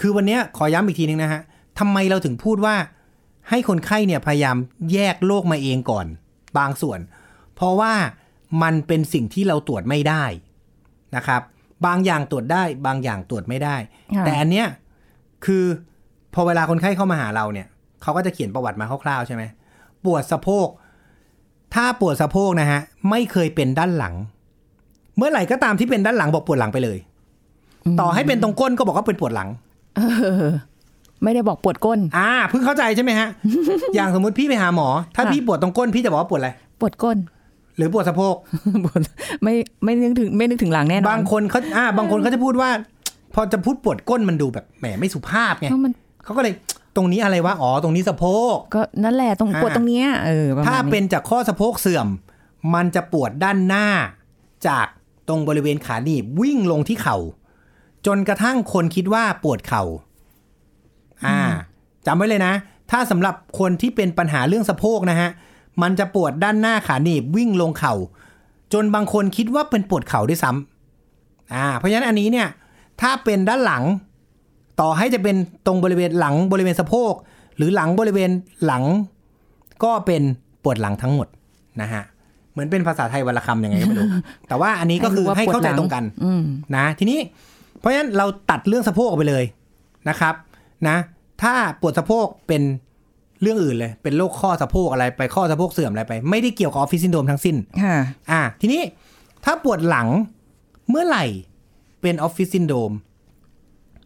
[0.00, 1.42] คือวันเนี้ยขอย้ำอีกทีนึงนะฮะ
[1.78, 2.76] ทำไมเราถึงพูดว่า
[3.50, 4.56] ให้คนไข้เนี่ยพยายาม
[4.92, 6.06] แยกโรคมาเองก่อน
[6.58, 7.00] บางส่วน
[7.54, 7.92] เพราะว่า
[8.62, 10.24] มันเป็นสิ่งที่เราตรวจไม่ได้
[11.16, 11.42] นะครับ
[11.86, 13.76] บางอย่างตรวจได้ บางอย่างตรวจไม่ได้
[14.16, 14.66] ค่ะแต่อันเนี้ย
[15.44, 15.64] คือ
[16.34, 17.66] พอเวลาคนไข้เข้ามาหาเราเนี่ย
[18.02, 19.42] เขาก็จะเขียนประวัติมาคร่าวๆใช่ไหม
[20.06, 20.68] ปวดสะโพก
[21.74, 24.14] ถ้าปวดสะโพกนะฮะ ไม่เคยเป็นด้านหลัง
[25.16, 26.98] เมื่อไหร่ก็ตามที่เป็นด้านหลังบอกปวดหลังไปเลย
[28.00, 29.48] ต่อให้เป็นตรงก้นก็บอกว่าเป็นปวดหลัง
[29.96, 30.00] เอ
[30.50, 30.52] อ
[31.22, 33.28] ไม่ได้บอกปวดก้น อ่าเพิ่งเข้าใจใช่ไหมฮะ
[33.94, 37.16] อย่างสมมุติพี่ไปหาหมอ ถ้าค่ะพี่ปวดตรงก้นพี่จะบอกว่าปวดอะไร ปวดก้น
[37.76, 38.34] หรือปวดสะโพก
[38.84, 39.00] ปวด
[39.42, 42.70] ไม่ไม่นึกถึงไม่นึกถึงหลังแน่นอน บางคนเขาอ่า บางคนเขาจะพูดว่า
[43.34, 45.92] พอจะพูดปวดก้นมันดูแบบแหมไม่สุภาพไงเพราะมัน
[46.24, 46.54] เขาก็เลย
[46.96, 52.08] ตรงนี้อะไรวะอ๋อตรงนี้สะโพกก็นั่นแหละตรงอ่าปวดตรงเนี้ยเออประมาณถ้าเป็นจากข้อสะโพกเสื่อม
[52.74, 53.86] มันจะปวดด้านหน้า
[54.68, 54.86] จาก
[55.28, 57.18] ตรงบริเวณขาหนีบวิ่งลงที่เข่า
[58.06, 59.84] จนกระทั่งคนคิดว่าปวดเข่า
[61.26, 61.38] อ่า
[62.06, 62.54] จำไว้เลยนะ
[62.90, 65.30] ถ้าสำหรับคนที่เป็นปัญหาเรื่องสะโพกนะฮะ
[65.82, 67.94] มันจะปวดด้านหน้าขาหนีบวิ่งลงเข่า
[68.72, 72.48] จนบางคนคิดว่าเป็นปวดเข่าด้วยซ้ำอ่า เพราะฉะนั้นอันนี้เนี่ย
[73.00, 73.84] ถ้าเป็นด้านหลัง
[74.80, 75.36] ต่อให้จะเป็น
[75.66, 77.12] ตรงบริเวณหลังบริเวณสะโพก
[77.56, 78.30] หรือหลังบริเวณ
[78.64, 78.84] หลัง
[79.84, 80.22] ก็เป็น
[80.62, 81.28] ปวดหลังทั้งหมด
[81.80, 82.02] นะฮะ
[82.52, 84.08] เหมือนเป็นภาษาไทยวันละคำยังไงก็ไม่รู้
[84.48, 86.42] แต่ว่าอันนี้ก็คือให้เข้าใจตรงกันอืม
[86.76, 87.18] นะ ทีนี้
[87.78, 89.44] เพราะฉะนั้นเราตัดเรื่องสะโพกออกไปเลย
[90.08, 90.34] นะครับ
[90.88, 90.96] นะ
[91.42, 92.62] ถ้าปวดสะโพกเป็น
[93.42, 97.96] เรื่องอื่นเลย เป็นโรคข้อสะโพกอะไรไปข้อสะโพกเสื่อมอะไรไป ไม่ได้เกี่ยวกับออฟฟิศซินโดรมทั้งสิ้นค่ะ
[98.30, 98.82] อ่า ทีนี้
[99.44, 100.08] ถ้าปวดหลัง
[100.90, 101.24] เมื่อไหร่
[102.02, 102.92] เป็นออฟฟิศซินโดรม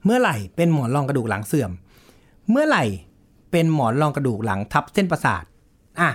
[0.05, 1.71] เมื่อไหร่เป็นหมอนรองกระดูกหลังเสื่อม
[2.51, 2.85] เมื่อไหร่
[3.51, 5.43] เป็นหมอนรองกระดูกหลังทับเส้นประสาท
[6.01, 6.11] อะ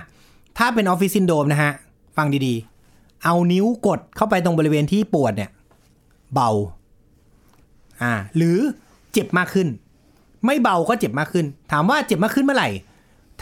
[0.58, 1.72] ถ้าเป็นออฟฟิศซินโดรมนะฮะ
[2.16, 5.50] ฟังดีๆ เอานิ้วกดเข้าไปตรงบริเวณที่ปวดเนี่ย
[6.34, 6.50] เบา
[8.02, 8.58] อ่าหรือ
[9.12, 9.68] เจ็บมากขึ้น
[10.44, 12.68] ไม่เบาก็เจ็บมากขึ้น ถามว่าเจ็บมากขึ้นเมื่อไหร่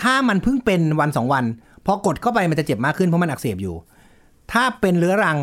[0.00, 1.44] ถ้ามันเพิ่งเป็นวันสองวัน
[1.86, 3.74] พอกดเข้าไปมันจะเจ็บมากขึ้นเพราะมันอักเสบอยู่
[4.52, 5.38] ถ้าเป็นเรื้อรัง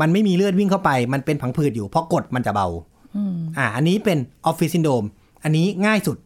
[0.00, 2.68] มันไม่มีเลือดวิ่งเข้าไป มันเป็นผังผืดอยู่พอกดมันจะเบา
[3.58, 5.04] อ่า อันนี้เป็นออฟฟิศซินโดม
[5.42, 6.16] อันนี้ง่ายสุด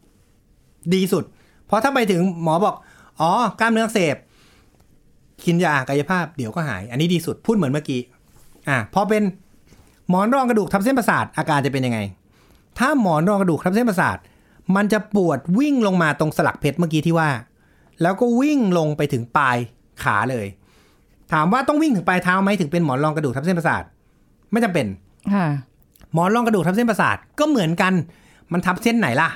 [0.94, 1.24] ดีสุด
[1.66, 2.74] เพราะถ้าไปถึงหมอบอก
[3.20, 4.16] อ๋อกล้ามเนื้ออักเสบ
[5.44, 8.00] กินยากายภาพเดี๋ยวก็หาย อันนี้ดีสุดพูดเหมือนเมื่อกี้
[8.68, 9.22] อ่าพอเป็น
[10.08, 11.98] หมอนรองกระดูกทับเส้นประสาทอาการจะเป็นยังไง
[12.78, 14.18] ถ้าหมอนรองกระดูกทับเส้นประสาท
[14.76, 17.30] มันจะปวดวิ่งลงมาตรงสลักเพชรเมื่อกี้ที่ว่า
[18.02, 19.56] แล้วก็วิ่งลงไปถึงปลาย
[20.02, 20.46] ขาเลย
[21.32, 23.82] ถามว่าต้องวิ่งถึงปลายเท้าไหมถึงเป็นหมอนรองกระดูกทับเส้นประสาท
[24.52, 24.86] ไม่จำเป็น
[25.34, 25.46] ค่ะ
[26.14, 27.92] หมอนรองกระดูกทับเส้นประสาทก็เหมือนกัน
[28.52, 29.28] มันทับเส้นไหนล่ะ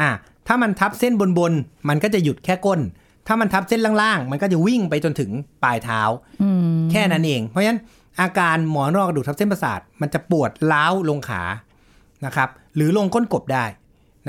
[0.00, 0.08] อ่า
[0.46, 2.80] ถ้ามันทับเส้นบนบนๆมันก็จะหยุดแค่ก้น
[3.26, 5.30] ถ้ามันทับเส้นล่างๆ มันก็จะวิ่งไปจนถึง
[5.62, 6.00] ปลายเท้า
[6.42, 7.80] อืมแค่นั้นเอง เพราะฉะนั้น
[8.20, 11.42] อาการหมอนรองกระดูกทับเส้นประสาท มันจะปวดล้าวลงขา
[12.24, 13.64] นะครับ หรือลงก้นกบได้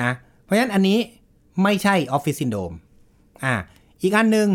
[0.02, 0.12] นะ
[0.44, 0.98] เพราะฉะนั้นอันนี้
[1.63, 2.72] ไม่ใช่ออฟฟิศซินโดม
[3.44, 3.54] อ่า
[4.02, 4.50] อีกอันหนึ่ง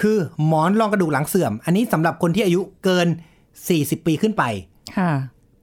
[0.00, 3.08] คือหมอนรองกระดูกหลังเสื่อม อันนี้สำหรับคนที่อายุเกิน
[3.60, 4.44] 40 ปีขึ้นไป
[4.98, 5.10] ค่ะ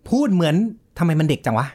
[0.10, 0.56] พูดเหมือน
[0.97, 1.67] ทำไมมันเด็กจังวะ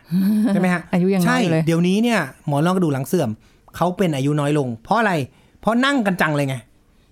[0.49, 3.31] ใช่ไหมฮะอายุยังน้อยใช่อยู่เลยเดี๋ยวนี้เนี่ยหมอนรองกระดูกหลังเสื่อม
[3.77, 5.13] เขาเป็นอายุน้อยลง เพราะอะไร
[5.61, 6.57] เพราะนั่งกันจังเลยไง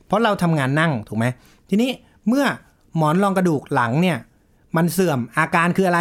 [0.07, 1.27] เพราะเราทำงานนั่งถูกไหม
[1.69, 1.91] ทีนี้
[2.29, 2.45] เมื่อ
[2.97, 4.19] หมอนรองกระดูกหลังเนี่ย
[4.77, 6.01] มันเสื่อมอาการคืออะไร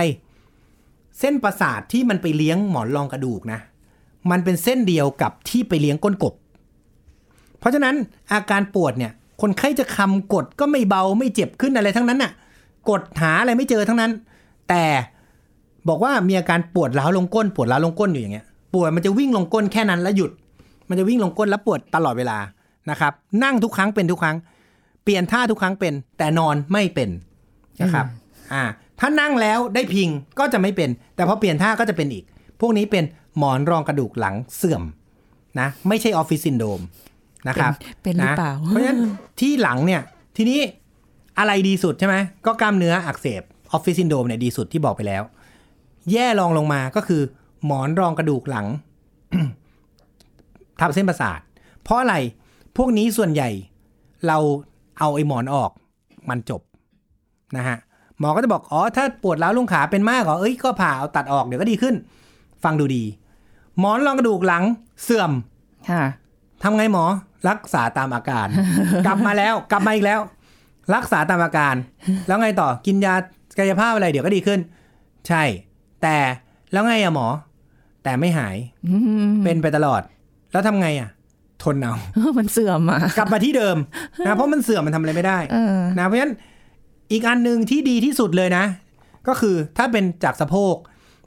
[1.20, 3.60] เส้นประสาทที่มันไปเลี้ยงหมอนรองกระดูกนะ
[4.32, 6.34] มันเป็นเส้นเดียวกับที่ไปเลี้ยงก้นกบ
[7.60, 7.96] เพราะฉะนั้น
[8.32, 12.32] อาการปวดเนี่ย คนไข้จะคำกดก็ไม่เบาไม่เจ็บขึ้นอะไรทั้งนั้นน่ะ
[12.90, 14.12] กดหาอะไรไม่เจอทั้งนั้น
[14.70, 14.84] แต่
[15.88, 20.32] บอกว่ามีอาการปวดร้าวลงก้น ปวดร้าวลงก้นอยู่อย่างเงี้ย ปวดมันจะวิ่งลงก้นแค่นั้นแล้วหยุด
[20.90, 22.38] มันจะวิ่งลงก้นแล้วปวดตลอดเวลา
[22.90, 23.14] นะครับ
[23.44, 24.38] นั่งทุกครั้งเป็นทุกครั้ง
[25.04, 27.10] เปลี่ยนท่าทุกครั้งเป็น แต่นอนไม่เป็น
[27.82, 28.06] นะครับ
[28.54, 28.64] อ่า
[29.00, 32.24] ถ้านั่งแล้วได้พิงก็จะไม่เป็น แต่พอเปลี่ยนท่าก็จะเป็นอีก
[32.62, 33.04] พวกนี้เป็น
[33.38, 34.84] หมอนรองกระดูกหลังเสื่อม
[35.60, 36.80] นะ ไม่ใช่ออฟฟิศซินโดรม
[37.48, 37.72] นะครับ
[38.04, 39.00] เป็นหรือเปล่านะเพราะฉะนั้น
[39.40, 40.02] ที่หลังเนี่ย
[40.38, 40.60] ทีนี้
[41.40, 42.16] อะไรดีสุดใช่ไหม
[42.46, 45.24] ก็กล้ามเนื้ออักเสบออฟฟิศซินโดรมเนี่ยดีสุดที่บอกไปแล้ว
[46.12, 47.22] แย่รองลงมาก็คือ
[47.66, 48.68] หมอนรองกระดูกหลัง
[50.80, 51.40] ทับเส้นประสาท
[51.84, 52.16] เพราะอะไร
[52.78, 53.50] พวกนี้ส่วนใหญ่
[54.28, 54.38] เรา
[55.00, 55.72] เอาไอ้หมอนออก
[56.30, 56.62] มันจบ
[57.58, 57.78] นะฮะ
[58.20, 61.96] หมอก็จะบอก อ๋อ ถ้าปวดร้าวลงขาเป็นมากเหรอ เอ้ย ก็ผ่าเอาตัดออกเดี๋ยวก็ดีขึ้น
[62.64, 63.04] ฟังดูดี
[63.80, 64.64] หมอนรองกระดูกหลัง
[65.04, 65.32] เสื่อม
[65.90, 66.04] ค่ะ
[66.64, 67.06] ทำไงหมอ
[67.50, 68.48] รักษาตามอาการ
[69.06, 70.20] กลับมาแล้ว กลับมาอีกแล้ว
[70.96, 71.76] รักษาตามอาการ
[72.28, 73.16] แล้วไงต่อ กินยา
[73.58, 74.60] กายภาพอะไรเดี๋ยวก็ดีขึ้น
[75.28, 75.44] ใช่
[76.02, 76.18] แต่
[76.72, 77.28] แล้วไงอะหมอ
[78.04, 78.58] แต่ไม่หาย
[78.88, 78.96] อื
[79.30, 80.02] มเป็นไปตลอด
[80.52, 81.10] แล้วทำไงอะ
[81.64, 81.96] ทนเอา
[82.40, 83.78] มันเสื่อมอะกลับมาที่เดิม
[84.26, 86.34] นะเพราะมันเสื่อมมันทำอะไรไม่ได้เออนะเพราะฉะนั้น
[87.12, 88.66] อีกอันหนึ่งที่ดีที่สุดเลยนะ
[89.28, 90.76] ก็คือถ้าเป็นจากสะโพก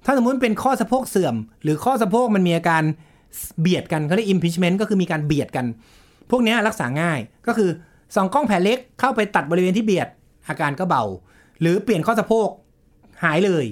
[0.05, 2.83] ถ้าสมมุติเป็นข้อสะโพกเสื่อม หรือข้อสะโพกมันมีอาการ
[3.61, 5.67] เบียดกันเขาเรียก impingement ก็คือมีการเบียดกัน
[6.31, 7.71] พวกเนี้ยรักษาง่ายก็คือ
[8.15, 10.09] ส่องกล้องแผลเล็กเข้าไปตัดบริเวณที่เบียด
[10.49, 11.05] อาการก็เบา
[11.61, 12.49] หรือเปลี่ยนข้อสะโพก
[13.25, 13.65] หายเลย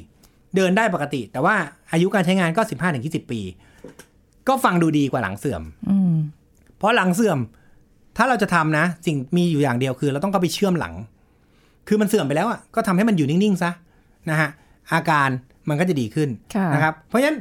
[0.57, 1.55] เดินได้ปกติ แต่ว่า
[1.93, 2.63] อายุการใช้งานก็
[2.97, 3.41] 15-20ปี
[4.49, 6.15] ก็ฟังดูดีกว่าหลังเสื่อมอืม
[6.77, 7.39] เพราะหลังเสื่อม
[8.17, 10.95] ถ้าเราจะทำนะ สิ่งมีอยู่อย่างเดียวคือ เราต้องเข้าไปเชื่อมหลัง
[11.89, 13.71] คือมันเสื่อมไปแล้วอะก็ทำให้มันอยู่นิ่งๆซะ
[14.31, 14.49] นะฮะ
[14.93, 15.29] อาการ
[15.69, 17.39] มันก็จะดีขึ้นค่ะนะครับ เพราะฉะนั้น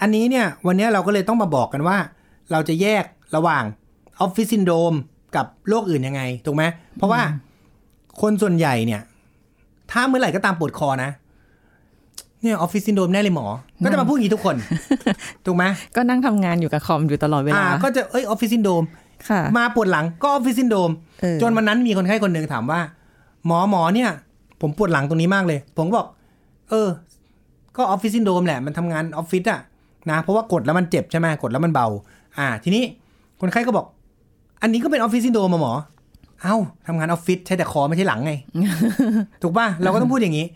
[0.00, 1.98] อันนี้เนี่ย วันนี้เราก็เลยต้องมาบอกกันว่า
[2.52, 3.04] เราจะแยก
[3.36, 3.64] ระหว่าง
[4.20, 4.94] ออฟฟิศซินโดรม
[5.36, 6.64] กับโรคอื่นยังไงถูกไหม
[6.96, 7.20] เพราะว่า
[8.20, 9.02] คนส่วนใหญ่เนี่ย
[9.90, 11.10] ถ้าเมื่อไหร่ก็ตามปวดคอนะ
[12.42, 13.46] เนี่ยออฟฟิศซินโดรมแน่เลยหมอ
[13.84, 14.56] ก็จะมาพูดอย่างนี้ทุกคน
[15.46, 15.64] ถูกไหม
[15.96, 18.82] ก็นั่งทำงานอยู่กับคอมอยู่ตลอดเวลา อ่า ก็จะเอ้ยออฟฟิศซินโดรม
[19.28, 22.80] ค่ะมาปวดหลังก็ออฟฟิศซินโดรมเออจนวันนั้นมีคนไข้คนหนึ่งถามว่า
[23.46, 24.10] หมอหมอเนี่ย
[24.60, 26.08] ผมปวดหลังตรงนี้มากเลย ผมก็บอก
[26.70, 26.88] เออ
[27.76, 29.60] ก็ออฟฟิศซินโดรมแหละมันทำงานออฟฟิศอะ
[30.10, 31.86] นะเพราะว่ากดแล้วมันเจ็บใช่ไหมกดแล้วมันเบา
[32.38, 32.84] อ่า ทีนี้
[33.40, 33.86] คนไข้ก็บอก
[34.62, 35.72] อันนี้ก็เป็นออฟฟิศซินโดรมมาหมอ
[36.42, 38.32] เอ้าทำงานออฟฟิศใช้แต่คอไม่ใช่หลังไง
[39.42, 40.46] ถูกป่ะเราก็ต้องพูดอย่างนี้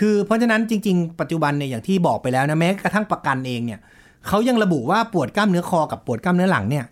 [0.00, 3.80] คือเพราะฉะนั้นจริง ๆ ปัจจุบันเนี่ยอย่างที่บอกไปแล้วนะแม้กระทั่งประกันเองเนี่ย
[4.26, 6.84] เขายังระบุว่าปวดกล้ามเนื้อคอกับปวดกล้ามเนื้อหลังเนี่ย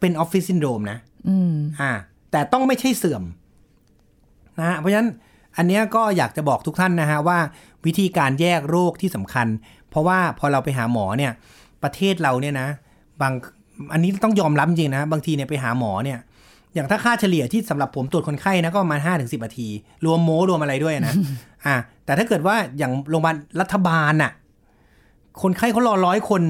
[0.00, 1.92] เป็นออฟฟิศซินโดรมนะอืมอ่า
[2.30, 3.22] แต่ต้องไม่ใช่เสื่อม
[4.58, 5.10] นะฮะเพราะฉะนั้น
[5.56, 7.38] อันเนี้ยก็อยากจะบอกทุกท่านนะฮะว่า
[7.86, 9.46] วิธีการแยกโรคที่สำคัญ
[9.90, 11.32] เพราะว่าพอเราไปหาหมอเนี่ย
[11.82, 12.68] ประเทศเราเนี่ยนะ
[13.20, 13.32] บาง
[13.92, 16.18] อันนี้ต้องยอมรับจริงนะ บางทีเนี่ยไปหาหมอเนี่ย
[16.78, 19.68] อย่างถ้าค่าเฉลี่ยที่สำหรับผมตรวจคนไข้นะก็ประมาณห้าถึงสินาที
[20.04, 21.14] รวมโม้รวมอะไรด้วยนะ
[21.66, 24.32] อ่าแต่ถ้าเกิดว่าอย่างโรงพยาบาลรัฐบาลน่ะ
[25.42, 26.42] คนไข้เขารอร้อยคน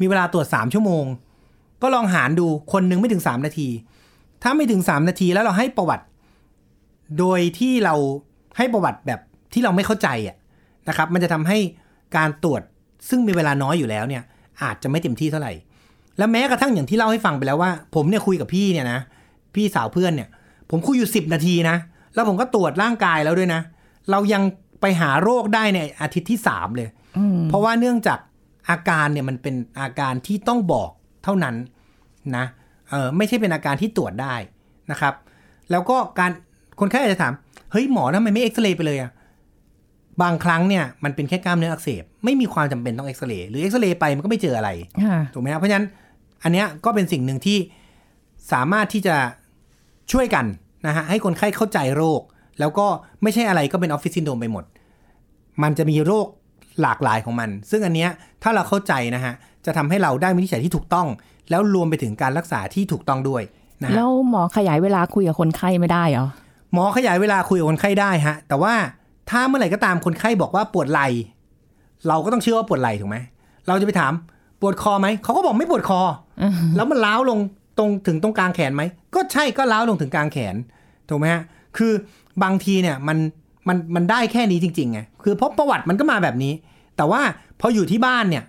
[0.00, 1.04] มีเวลาตรวจสามชั่วโมง
[1.82, 3.68] ก็ลองหารดูคนหนึ่งไม่ถึงสามนาที
[4.42, 6.04] ถ้าไม่ถึงสามนาทีแล้วเราให้ประวัติ
[7.18, 7.94] โดยที่เรา
[8.56, 9.20] ให้ประวัติแบบ
[9.52, 10.36] ที่เราไม่เข้าใจอะ
[10.88, 11.58] นะครับ มันจะทำให้
[12.16, 12.62] การตรวจ
[13.08, 14.22] ซึ่งมีเวลาน้อยอยู่แล้วเนี่ย
[14.62, 15.52] อาจจะไม่เต็มที่เท่าไหร่
[16.18, 19.00] และแม้กระทั่งอย่างที่เล่าให้ฟังไปแล้วว่า ผมเนี่ยคุยกับพี่เนี่ยนะ
[19.56, 20.28] พี่สาวเพื่อนเนี่ย
[20.70, 21.76] ผมคุยอยู่สิบนาทีนะ
[22.14, 23.60] แล้วผมก็ตรวจร่างกายแล้วด้วยนะ
[24.10, 24.42] เรายัง
[24.80, 26.88] ไปหาโรคได้ในอาทิตย์ที่สามเลย
[27.18, 28.18] อืมเพราะว่าเนื่องจาก
[28.68, 30.90] อาการเนี่ยมันเป็นอาการที่ต้องบอก
[31.24, 31.54] เท่านั้น
[32.36, 32.44] นะ
[32.90, 34.34] เออไม่ใช่เป็นอาการที่ตรวจได้
[34.90, 35.14] นะครับ
[35.70, 36.30] แล้วก็การ
[36.80, 37.32] คนไข้อาจจะถาม
[37.72, 39.10] เฮ้ยหมอทำไมไม่เอ็กซเรย์ไปเลยอะ
[40.22, 44.70] บางครั้งเนี่ยมันเป็นแค่กล้ามเนื้ออักเสบ ไม่มีความจำเป็นต้องเอ็กซเรย์หรือเอ็กซเรย์ไปมันก็ไม่เจออะไร
[45.04, 45.86] ค่ะถูกไหมครับเพราะฉะนั้น
[46.42, 47.58] อันเนี้ยก็เป็นสิ่งหนึ่งที่
[48.52, 49.16] สามารถที่จะ
[50.12, 50.44] ช่วยกัน
[50.86, 52.20] นะฮะให้คนไข้เข้าใจโรค
[52.60, 52.86] แล้วก็
[53.22, 54.64] ไม่ใช่อะไรก็เป็นออฟฟิศซินโดรมไปหมด
[55.62, 56.26] มันจะมีโรค
[56.82, 58.10] หลากหลายของมัน ซึ่งอันเนี้ย
[58.42, 59.34] ถ้าเราเข้าใจนะฮะ
[59.66, 61.06] จะทำให้เราได้วินิจฉัยที่ถูกต้อง
[61.50, 63.42] แล้วรวมไปถึงการรักษาที่ถูกต้องด้วย
[63.82, 66.26] นะฮะแล้วหมอขยายเวลาคุยกับคนไข้ไม่ได้เหรอ
[66.72, 68.74] หมอขยายเวลาคุยกับคนไข้ได้ฮะแต่ว่า
[69.30, 71.08] ถ้าเมื่อไหร่ก็ตามคนไข้บอกว่าปวดไหล่
[72.08, 73.16] เราก็ต้องเชื่อว่าปวดไหล่ถูกไหม
[73.66, 74.12] เราจะไปถาม
[74.60, 76.00] ปวดคอไหมเขาก็บอกไม่ปวดคอ
[76.42, 76.44] อ
[76.76, 77.38] แล้วมันล้าวลง
[77.78, 78.82] ตรงถึงตรงกลางแขนไหม
[79.14, 80.54] ก็ใช่ก็ล้าวลงถึงกลางแขน
[81.08, 81.42] ถูกไหมฮะ
[81.76, 81.92] คือ
[82.42, 83.18] บางทีเนี่ยมัน
[83.68, 86.52] มันมันได้แค่นี้จริงๆไงคือเพราะประวัติมันก็มาแบบนี้
[86.96, 87.20] แต่ว่า
[87.60, 88.44] พออยู่ที่บ้านเนี่ย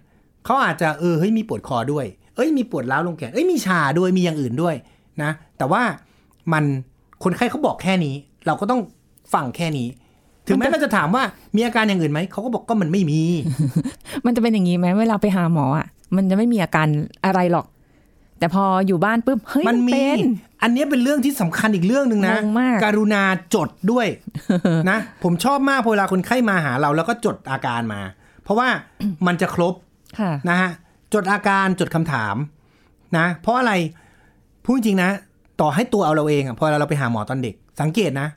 [0.45, 4.75] เขาอาจจะเออเฮ้ยมีปวดคอด้วย เอ้ยมีปวดล้าวลงแขนเอ้ยมีชาด้วยมีอย่างอื่นด้วย
[5.23, 5.81] นะ แต่ว่า
[6.53, 6.63] มัน
[7.23, 8.81] คนไข้เขาบอกแค่นี้ เราก็ต้อง
[9.33, 9.87] ฟังแค่นี้
[10.47, 11.23] ถึงแม้เราจะถามว่า
[11.55, 13.21] มีอาการอย่างอื่นไหมเขาก็บอกก็มันไม่มี
[14.25, 16.87] มันจะเป็นอย่างนี้ไหมเวลาไปหาหมออะมันจะไม่มีอาการ
[17.25, 17.65] อะไรหรอก
[18.39, 20.17] แต่พออยู่บ้านปุ๊บเฮ้ยมันมีเป็น
[20.61, 23.23] อันเนี้ยเป็นเรื่องที่สำคัญอีกเรื่องหนึ่งนะงงมากรุณา
[23.55, 24.07] จดด้วย
[24.89, 28.01] นะ ผมชอบมากพอเวลาคนไข้มาหาเราแล้วก็จดอาการมา
[28.43, 28.67] เพราะว่า
[29.27, 29.73] มันจะครบ
[30.19, 30.69] ค่ะนะฮะ
[31.13, 32.35] จดอาการจดคำถาม
[33.17, 33.73] นะ เพราะอะไร
[34.63, 35.09] พูดจริงๆนะ
[35.61, 38.27] ต่อให้ตัวเอาเราเองอะพอเราไปหาหมอตอนเด็ก สังเกตนะ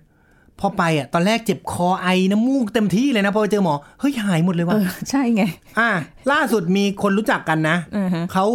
[0.61, 5.43] พอไปอะตอนแรกเจ็บคอไอน้ำมูกเต็มที่เลยนะพอไปเจอหมอเฮ้ยหายหมดเลยเอว่ะอใช่ไง
[5.79, 5.91] อ่า
[6.33, 8.47] ล่าสุดมีคนรู้จักกันนะอือฮะเขา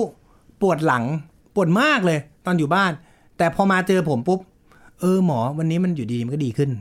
[0.62, 1.03] ปวดหลัง
[1.55, 2.91] ปวดมากเลย ตอนอยู่บ้าน
[3.37, 4.39] แต่พอมาเจอผมปุ๊บ
[5.01, 6.71] เออหมอวันนี้มันอยู่ดีๆมันก็ดีขึ้น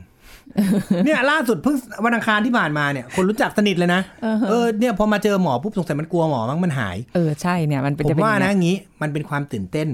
[1.05, 4.01] เนี่ยล่าสุดเพิ่งวันอังคารที่ผ่านมาเนี่ยคนรู้จักสนิทเลยนะ
[4.49, 9.89] เออเนี่ยพอมาเจอหมอปุ๊บสงสัยมันกลัวหมอมั้งมันหาย เออใช่เนี่ยมันเป็นผมจะเป็นว่าอย่งนะเงี้ยงี้ มันเป็นความตื่นเต้น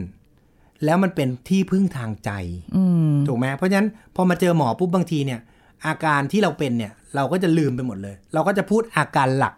[0.85, 2.31] แล้วมันเป็นที่พึ่งทางใจ
[2.75, 5.39] อืมถูกไหมเพราะฉะนั้นพอมาเจอหมอปุ๊บบางทีเนี่ย
[5.85, 9.53] อาการที่เราเป็นเนี่ย เราก็จะลืมไปหมดเลย เราก็จะพูดอาการหลัก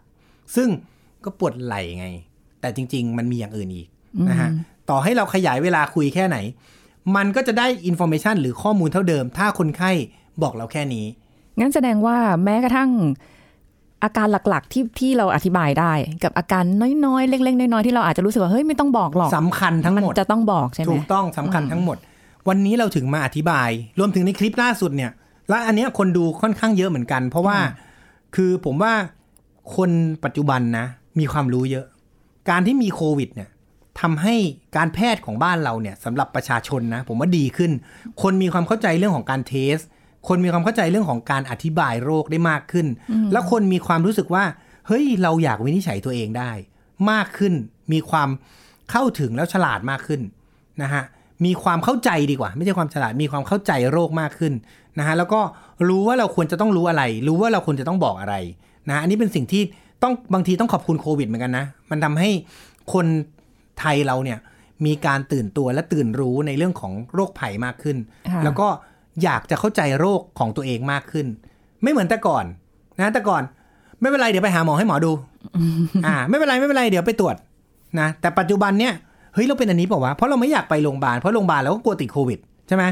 [0.56, 0.70] ซึ่ง
[1.24, 2.08] ก็ปวดไหล่ไง
[2.62, 3.88] แต่จริง ๆ มันมีอย่างอื่นอีก
[4.30, 4.50] นะฮะ
[4.92, 6.38] ต่อให้เราขยายเวลาคุยแค่ไหน
[7.16, 9.92] มันก็จะได้อินโฟเมชันหรือข้อมูลเท่าเดิม ถ้าคนไข้
[10.42, 11.06] บอกเราแค่นี้
[11.60, 12.90] งั้นแสดงว่าแม้กระทั่ง
[14.04, 16.64] อาการหลักๆที่ที่เราอธิบายได้ กับอาการ
[17.06, 21.98] น้อยๆ เล็กๆ น้อยๆ ที่เราอาจจะรู้สึกว่าเฮ้ยไม่ต้องบอกหรอกสำคัญทั้งมันหมดจะต้องบอกใช่ไหมถูกต้องสำคัญทั้งหมด
[22.50, 25.12] วันนี้เราถึงมาอธิบาย รวมถึงในคลิปล่าสุดเนี่ย
[25.50, 27.58] และอันเนี้ยคนดูค่อนข้างเยอะเหมือนกัน เพราะว่า
[28.36, 28.94] คือผมว่า
[29.76, 29.90] คน
[30.26, 30.86] ปัจจุบันนะ
[31.20, 31.86] มีความรู้เยอะ
[32.50, 33.50] การที่มีโควิดเนี่ย
[34.00, 34.36] ทำให้
[34.78, 37.72] การแพทย์ของบ้านเราเนี่ยสำหรับประชาชนนะ ผมว่าดีขึ้น
[38.22, 39.78] คนมีความเข้าใจเรื่องของการเทส
[40.28, 42.88] คนมีความเข้าใจเรื่องของการอธิบายโรคได้มากขึ้น
[43.32, 44.44] แล้วคนมีความรู้สึกว่า
[44.88, 46.52] เฮ้ยเราอยากวินิจฉัยตัวเองได้
[47.12, 47.54] มากขึ้น
[47.94, 48.30] มีความ
[48.92, 50.22] เข้าถึงแล้วฉลาดมากขึ้น
[50.82, 51.04] นะฮะ
[51.46, 54.54] มีความเข้าใจดีกว่า ไม่ใช่ความฉลาดมีความเข้าใจโรคมากขึ้น
[55.00, 55.42] นะฮะแล้วก็
[55.88, 58.36] รู้ว่าเราควรจะต้องรู้อะไร รู้ว่าเราควรจะต้องบอกอะไร
[58.90, 59.64] นะอันนี้เป็นสิ่งที่
[60.04, 62.30] ต้องบางทีต้องขอบคุณโควิดเหมือนกันนะ มันทำให้
[62.94, 63.06] คน
[63.80, 64.40] ไทยเราเนี่ย
[64.86, 67.98] มีการตื่นตัวและตื่นรู้ในเรื่องของโรคภัยมากขึ้น
[68.30, 68.68] ค่ะแล้วก็
[69.24, 71.28] อยากจะเข้าใจโรคของตัวเองมากขึ้น
[71.84, 72.46] ไม่เหมือนแต่ก่อน
[73.00, 73.44] นะแต่ก่อน
[74.00, 75.12] ไม่เป็นไรเดี๋ยวไปหาหมอให้หมอดู
[76.06, 77.36] อ่า ไม่เป็นไรไม่เป็นไรเดี๋ยวไปตรวจ
[78.00, 78.94] นะแต่ปัจจุบันเนี่ย
[79.34, 82.84] เฮ้ยเราเป็นอันนี้เปล่าวะเพราะเราไม่อยากไปโรงพยาบาลเพราะโรงพยาบาลเราก็กลัวติดโควิดใช่ไหม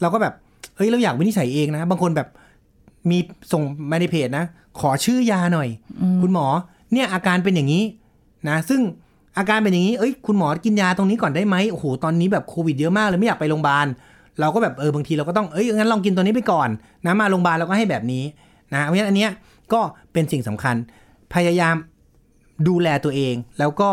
[0.00, 0.34] เราก็แบบ
[0.76, 2.28] เฮ้ยเราอยากวินิจฉัยเองนะ บางคนแบบ
[3.10, 3.18] มี
[3.52, 4.44] ส่งมาในเพจนะ
[4.80, 5.68] ขอชื่อยาหน่อย
[6.22, 6.46] คุณหมอ
[6.92, 7.82] เนี่ยอาการเป็นอย่างนี้
[8.48, 8.80] นะ ซึ่ง
[9.38, 13.86] อาการเป็นอย่างนี้ เอ้ย คุณหมอกินยาตรงนี้ก่อนได้ไหมโอ้โห ตอนนี้แบบโควิดเยอะมากเลยไม่อยากไปโรงพยาบาล
[14.40, 16.68] เราก็แบบเออบางทีเราก็ต้อง เอ้ย งั้นลองกินตัวนี้ไปก่อน
[17.06, 18.24] นะ มาโรงพยาบาลเราก็ให้แบบนี้
[18.74, 19.30] นะ เพราะฉะนั้นอันเนี้ย
[19.72, 19.80] ก็
[20.12, 20.76] เป็นสิ่งสำคัญ
[21.34, 21.74] พยายาม
[22.68, 23.90] ดูแลตัวเอง แล้วก็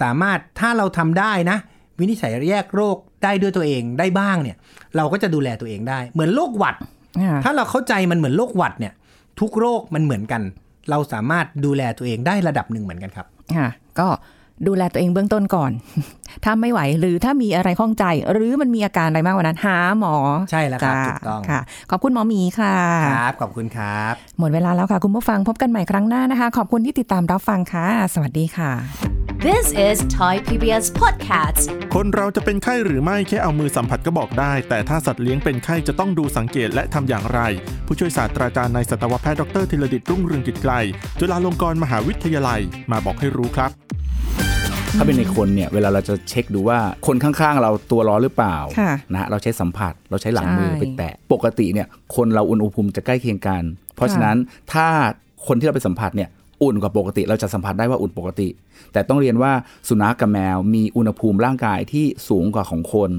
[0.00, 1.58] สามารถถ้าเราทำได้นะ
[1.98, 4.56] วินิจฉัยแยกโรคได้ด้วยตัวเองได้บ้างเนี่ย
[4.96, 6.76] เราก็จะดูแลตัวเองได้ เหมือนโรคหวัด
[7.20, 8.92] อ่าถ้าเราเข้าใจมันเหมือนโรคหวัดเนี่ย
[9.40, 10.42] ทุกโรคมันเหมือนกัน
[10.90, 14.08] เราสามารถดูแลตัวเองได้ระดับหนึ่งเหมือนกันครับ ค่ะ ก็
[14.66, 15.70] ดูแลตัวเองเบื้องต้นก่อน
[16.44, 20.14] ถ้าไม่ไหวหรือถ้ามีอะไรข้องใจ หรือมันมีอาการอะไรมากกว่านั้นหาหมอ
[20.50, 28.72] ใช่แล้วครับจ้าถูกต้องค่ะ ขอบคุณหมอหมีค่ะครับขอบคุณครับ หมดเวลาแล้วค่ะ คุณผู้ฟังพบกันใหม่ครั้งหน้านะคะ ขอบคุณที่ติดตามรับฟังค่ะ สวัสดีค่ะ
[29.48, 31.64] This is Thai PBS Podcast.
[31.94, 37.40] คนเราจะเป็นไข้หรือไม่แค่เอามือสัมผัสก็บอกได้ แต่ถ้าสัตว์เลี้ยงเป็นไข้จะต้องดูสังเกตและทำอย่างไร
[37.86, 40.72] ผู้ช่วยศาสตราจารย์นายสัตวแพทย์ดรธีรดิตรุ่งเรืองกิจไกล
[41.18, 43.70] จุฬาลงกรณ์มหาวิทยาลัยมาบอกให้รู้ครับ
[44.96, 53.62] ถ้าเป็นในคนเนี่ยเวลาเราจะเช็คดูว่าคนข้างๆ เราตัวร้อนหรือเปล่าค่ะนะฮะเราใช้สัมผัสเราใช้หลังมือใช่ไปแตะปกติเนี่ยคนเราอุณหภูมิจะใกล้เคียงกัน
[53.96, 54.36] เพราะฉะนั้น
[54.72, 54.86] ถ้า
[55.46, 56.28] คนที่เราไปสัมผัสเนี่ย
[56.62, 58.48] อุ่นกว่าปกติเราจะสัมผัสได้ว่าอุ่นปกติ
[58.92, 59.52] แต่ต้องเรียนว่า
[59.88, 63.10] สุนัขกับแมวมีอุณหภูมิร่างกายที่สูงกว่าของคน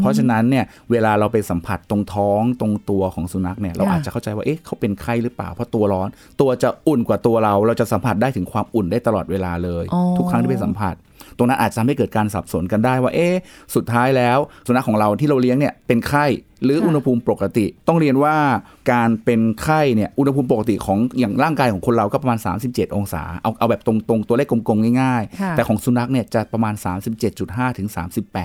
[0.00, 6.08] เพราะฉะนั้นเนี่ยเวลาเราไปสัมผัสตรงท้องตรงตัวของสุนัขเนี่ยเราค่ะอาจจะเข้าใจว่าเอ๊ะเขาเป็นไข้หรือเปล่าเพราะตัวร้อน
[6.40, 10.96] ตัวจะอุ่นกว่าตัวเรา เราจะสัมผัสได้ถึงความอุ่นได้ตลอดเวลาเลยอ๋อทุกครั้งที่ไปสัมผัส
[11.36, 13.34] ตรงนั้นอาจจะทำให้เกิดการสับสนกันได้ว่าเอ๊ะ
[13.74, 16.26] สุดท้ายแล้ว สุนัขของเราที่เราเลี้ยงเนี่ยเป็นไข้
[16.64, 18.36] หรืออุณหภูมิปกติ ต้องเรียนว่า
[18.92, 26.74] การเป็นไข้เนี่ยอุณหภูมิปกติของอย่างร่างกายของคนเราก็ประมาณ 37 องศา เอาเอาแบบตรงๆ ตัวเลขกลมๆง่ายค่ะๆแต่ของสุนัขเนี่ยจะประมาณ
[27.26, 28.38] 37.5 ถึง 38เพ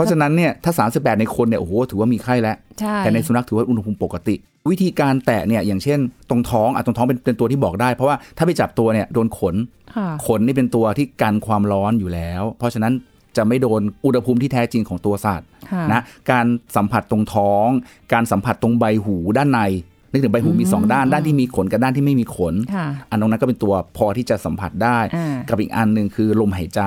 [0.00, 4.34] ราะราะฉะนั้นเนี่ยถ้า 38 ในคนเนี่ยโอ้โหถือว่ามีไข้แล้วใช่แต่ในสุนัขถือว่าอุณหภูมิปกติ
[4.70, 5.98] วิธีการแตะเนี่ยอย่างเช่น
[6.30, 9.54] ตรงท้องอะตรงท้องเป็นเป็นตัวที่บอกได้ เพราะว่าถ้าไปจับตัวเนี่ยโดนขน
[9.96, 12.92] ค่ะขนนี่เป็นตัวที่กันความร้อนอยู่แล้ว เพราะฉะนั้น
[13.36, 17.66] จะไม่โดนอุณหภูมิที่แท้จริงของตัวสัตว์ค่ะนะการสัมผัสตรงท้อง
[18.12, 19.60] การสัมผัสตรงใบหูด้านใน
[20.12, 26.80] นึกถึงใบหูมีสองด้านด้านที่มีขนกับด้านที่ไม่มีขนค่ะอันตรงนั้นก็เป็นตัวพอที่จะสัมผัสได้อ่ากับอีกอันหนึ่งคือลมหายใจ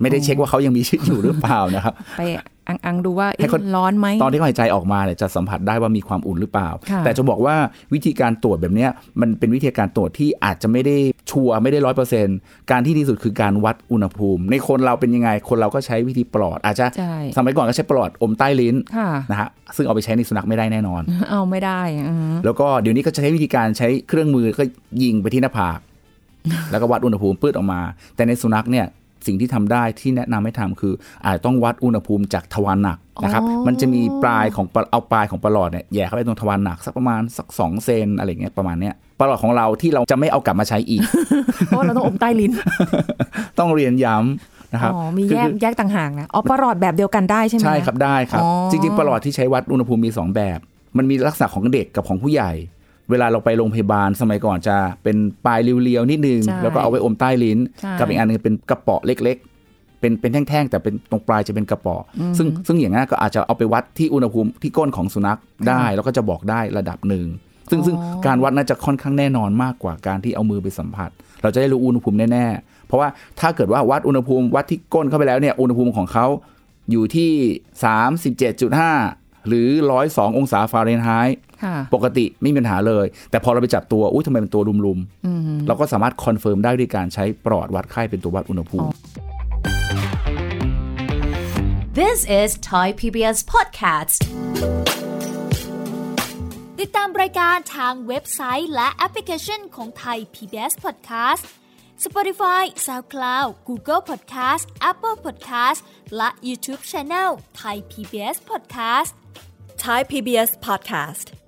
[0.00, 2.22] ไม่ได้เช็คว่าเขายังมีชีวิตอยู่หรือเปล่านะครับ ไป
[2.68, 7.56] อังอังๆดูว่าให้เอ๊ะเขาร้อนไหมตอนที่เขาหายใจออกมาเนี่ยจะสัมผัสได้ว่ามีความอุ่นหรือเปล่าค่ะแต่จะบอกว่า
[7.94, 10.96] วิธีการตรวจแบบเนี้ยมันเป็นวิธีการตรวจที่อาจจะไม่ได้
[11.30, 12.26] ชัวร์ไม่ได้ร้อยเปอร์เซ็น
[12.70, 24.64] การที่ดีสุดคือการวัดอุณหภูมิ ในคนเราเป็นยังไงคนเราก็ใช้วิธีปลอด อาจจะใช่สมัยก่อนก็ใช้ปลอดอมใต้ลิ้นค่ะนะฮะซึ่งเอาไปใช้ในสุนัขไม่ได้แน่นอน เอาไม่ได้อืมแล้วก็เดี๋ยวนี้ก็จะใช้วิธีการใช้เครื่องมือก็
[25.02, 25.78] ยิงไปที่หน้าผาก
[26.70, 27.80] แล้วก็วัดอุณหภูมิปืดออกมา
[28.16, 28.86] แต่ในสุนัขเนี่ย
[29.28, 41.02] สิ่งที่ทำได้ที่แนะนำให้ทำคือ อาจจะต้องวัดอุณหภูมิจากทวารหนักนะครับอ๋อมันจะมีปลายของปลาเอาปลายของปลาหลอดเนี่ยแหย่เข้าไปตรงทวารหนักสักประมาณสักสองเซนอะไรเงี้ยประมาณเนี้ยปลาหลอดของเราที่เราจะไม่เอากลับมาใช้อีก
[41.66, 42.52] เพราะว่าเราต้องอมใต้ลิ้น
[43.58, 50.58] ต้องเรียนย้ำนะครับอ๋อมีแยกคือแยกต่างหากนะอ๋อประหลอดแบบเดียวกันได้ใช่ไหมใช่ครับได้ครับอ๋อจริงๆปลอดที่ใช้วัดอุณหภูมิมี 2 แบบ
[50.96, 52.52] มันมีลักษณะของเด็กกับของผู้ใหญ่
[53.10, 55.16] เวลาเราไปโรงพยาบาลสมัยก่อนจะเป็น
[55.46, 67.26] ปลายเรียวๆนิดนึง ใช่แล้วก็เอาไว้อมใต้ลิ้น ใช่ กับอีกอันหนึงเป็นกระเป๋อเล็กๆ เป็นเป็นแท่งๆ แต่เป็นตรงปลายจะเป็นกระเป๋ออซึ่งซึ่งอย่างนั้นก็อาจจะเอาไปวัดที่อุณหภูมิที่ก้นของสุนัขได้ แล้วก็จะบอกได้ระดับหนึ่ง
[67.70, 71.10] ซึ่งซึ่งการวัดน่าจะค่อนข้างแน่นอนมากกว่าการที่เอามือไปสัมผัส
[71.42, 73.08] เราจะได้รู้อุณหภูมิแน่ๆ เพราะว่า
[73.40, 76.26] ถ้าเกิดว่าวัดอุณหภูมิวัดที่ก้นเข้าไปแล้วเนี่ยอุณหภูมิของเขา
[76.90, 77.32] อยู่ที่
[78.76, 79.68] 37.5 หรือ
[80.04, 81.47] 102 องศาฟาเรนไฮต์ค่ะ
[81.94, 88.92] ปกติไม่มีปัญหาเลย แต่พอเราไปจับตัว อุ้ยทำไมเป็นตัวรุมๆเราก็สามารถ confirm ได้ด้วยการใช้ปรอทวัดไข้เป็นตัววัดอุณหภูมิ
[92.00, 94.18] This is Thai PBS Podcast
[96.80, 101.44] ติดตามรายการทางเว็บไซต์และแอปพลิเคชันของไทย PBS Podcast
[102.04, 105.80] Spotify SoundCloud Google Podcast Apple Podcast
[106.16, 109.12] และ YouTube Channel ไทย PBS Podcast
[109.84, 111.47] Thai PBS podcast.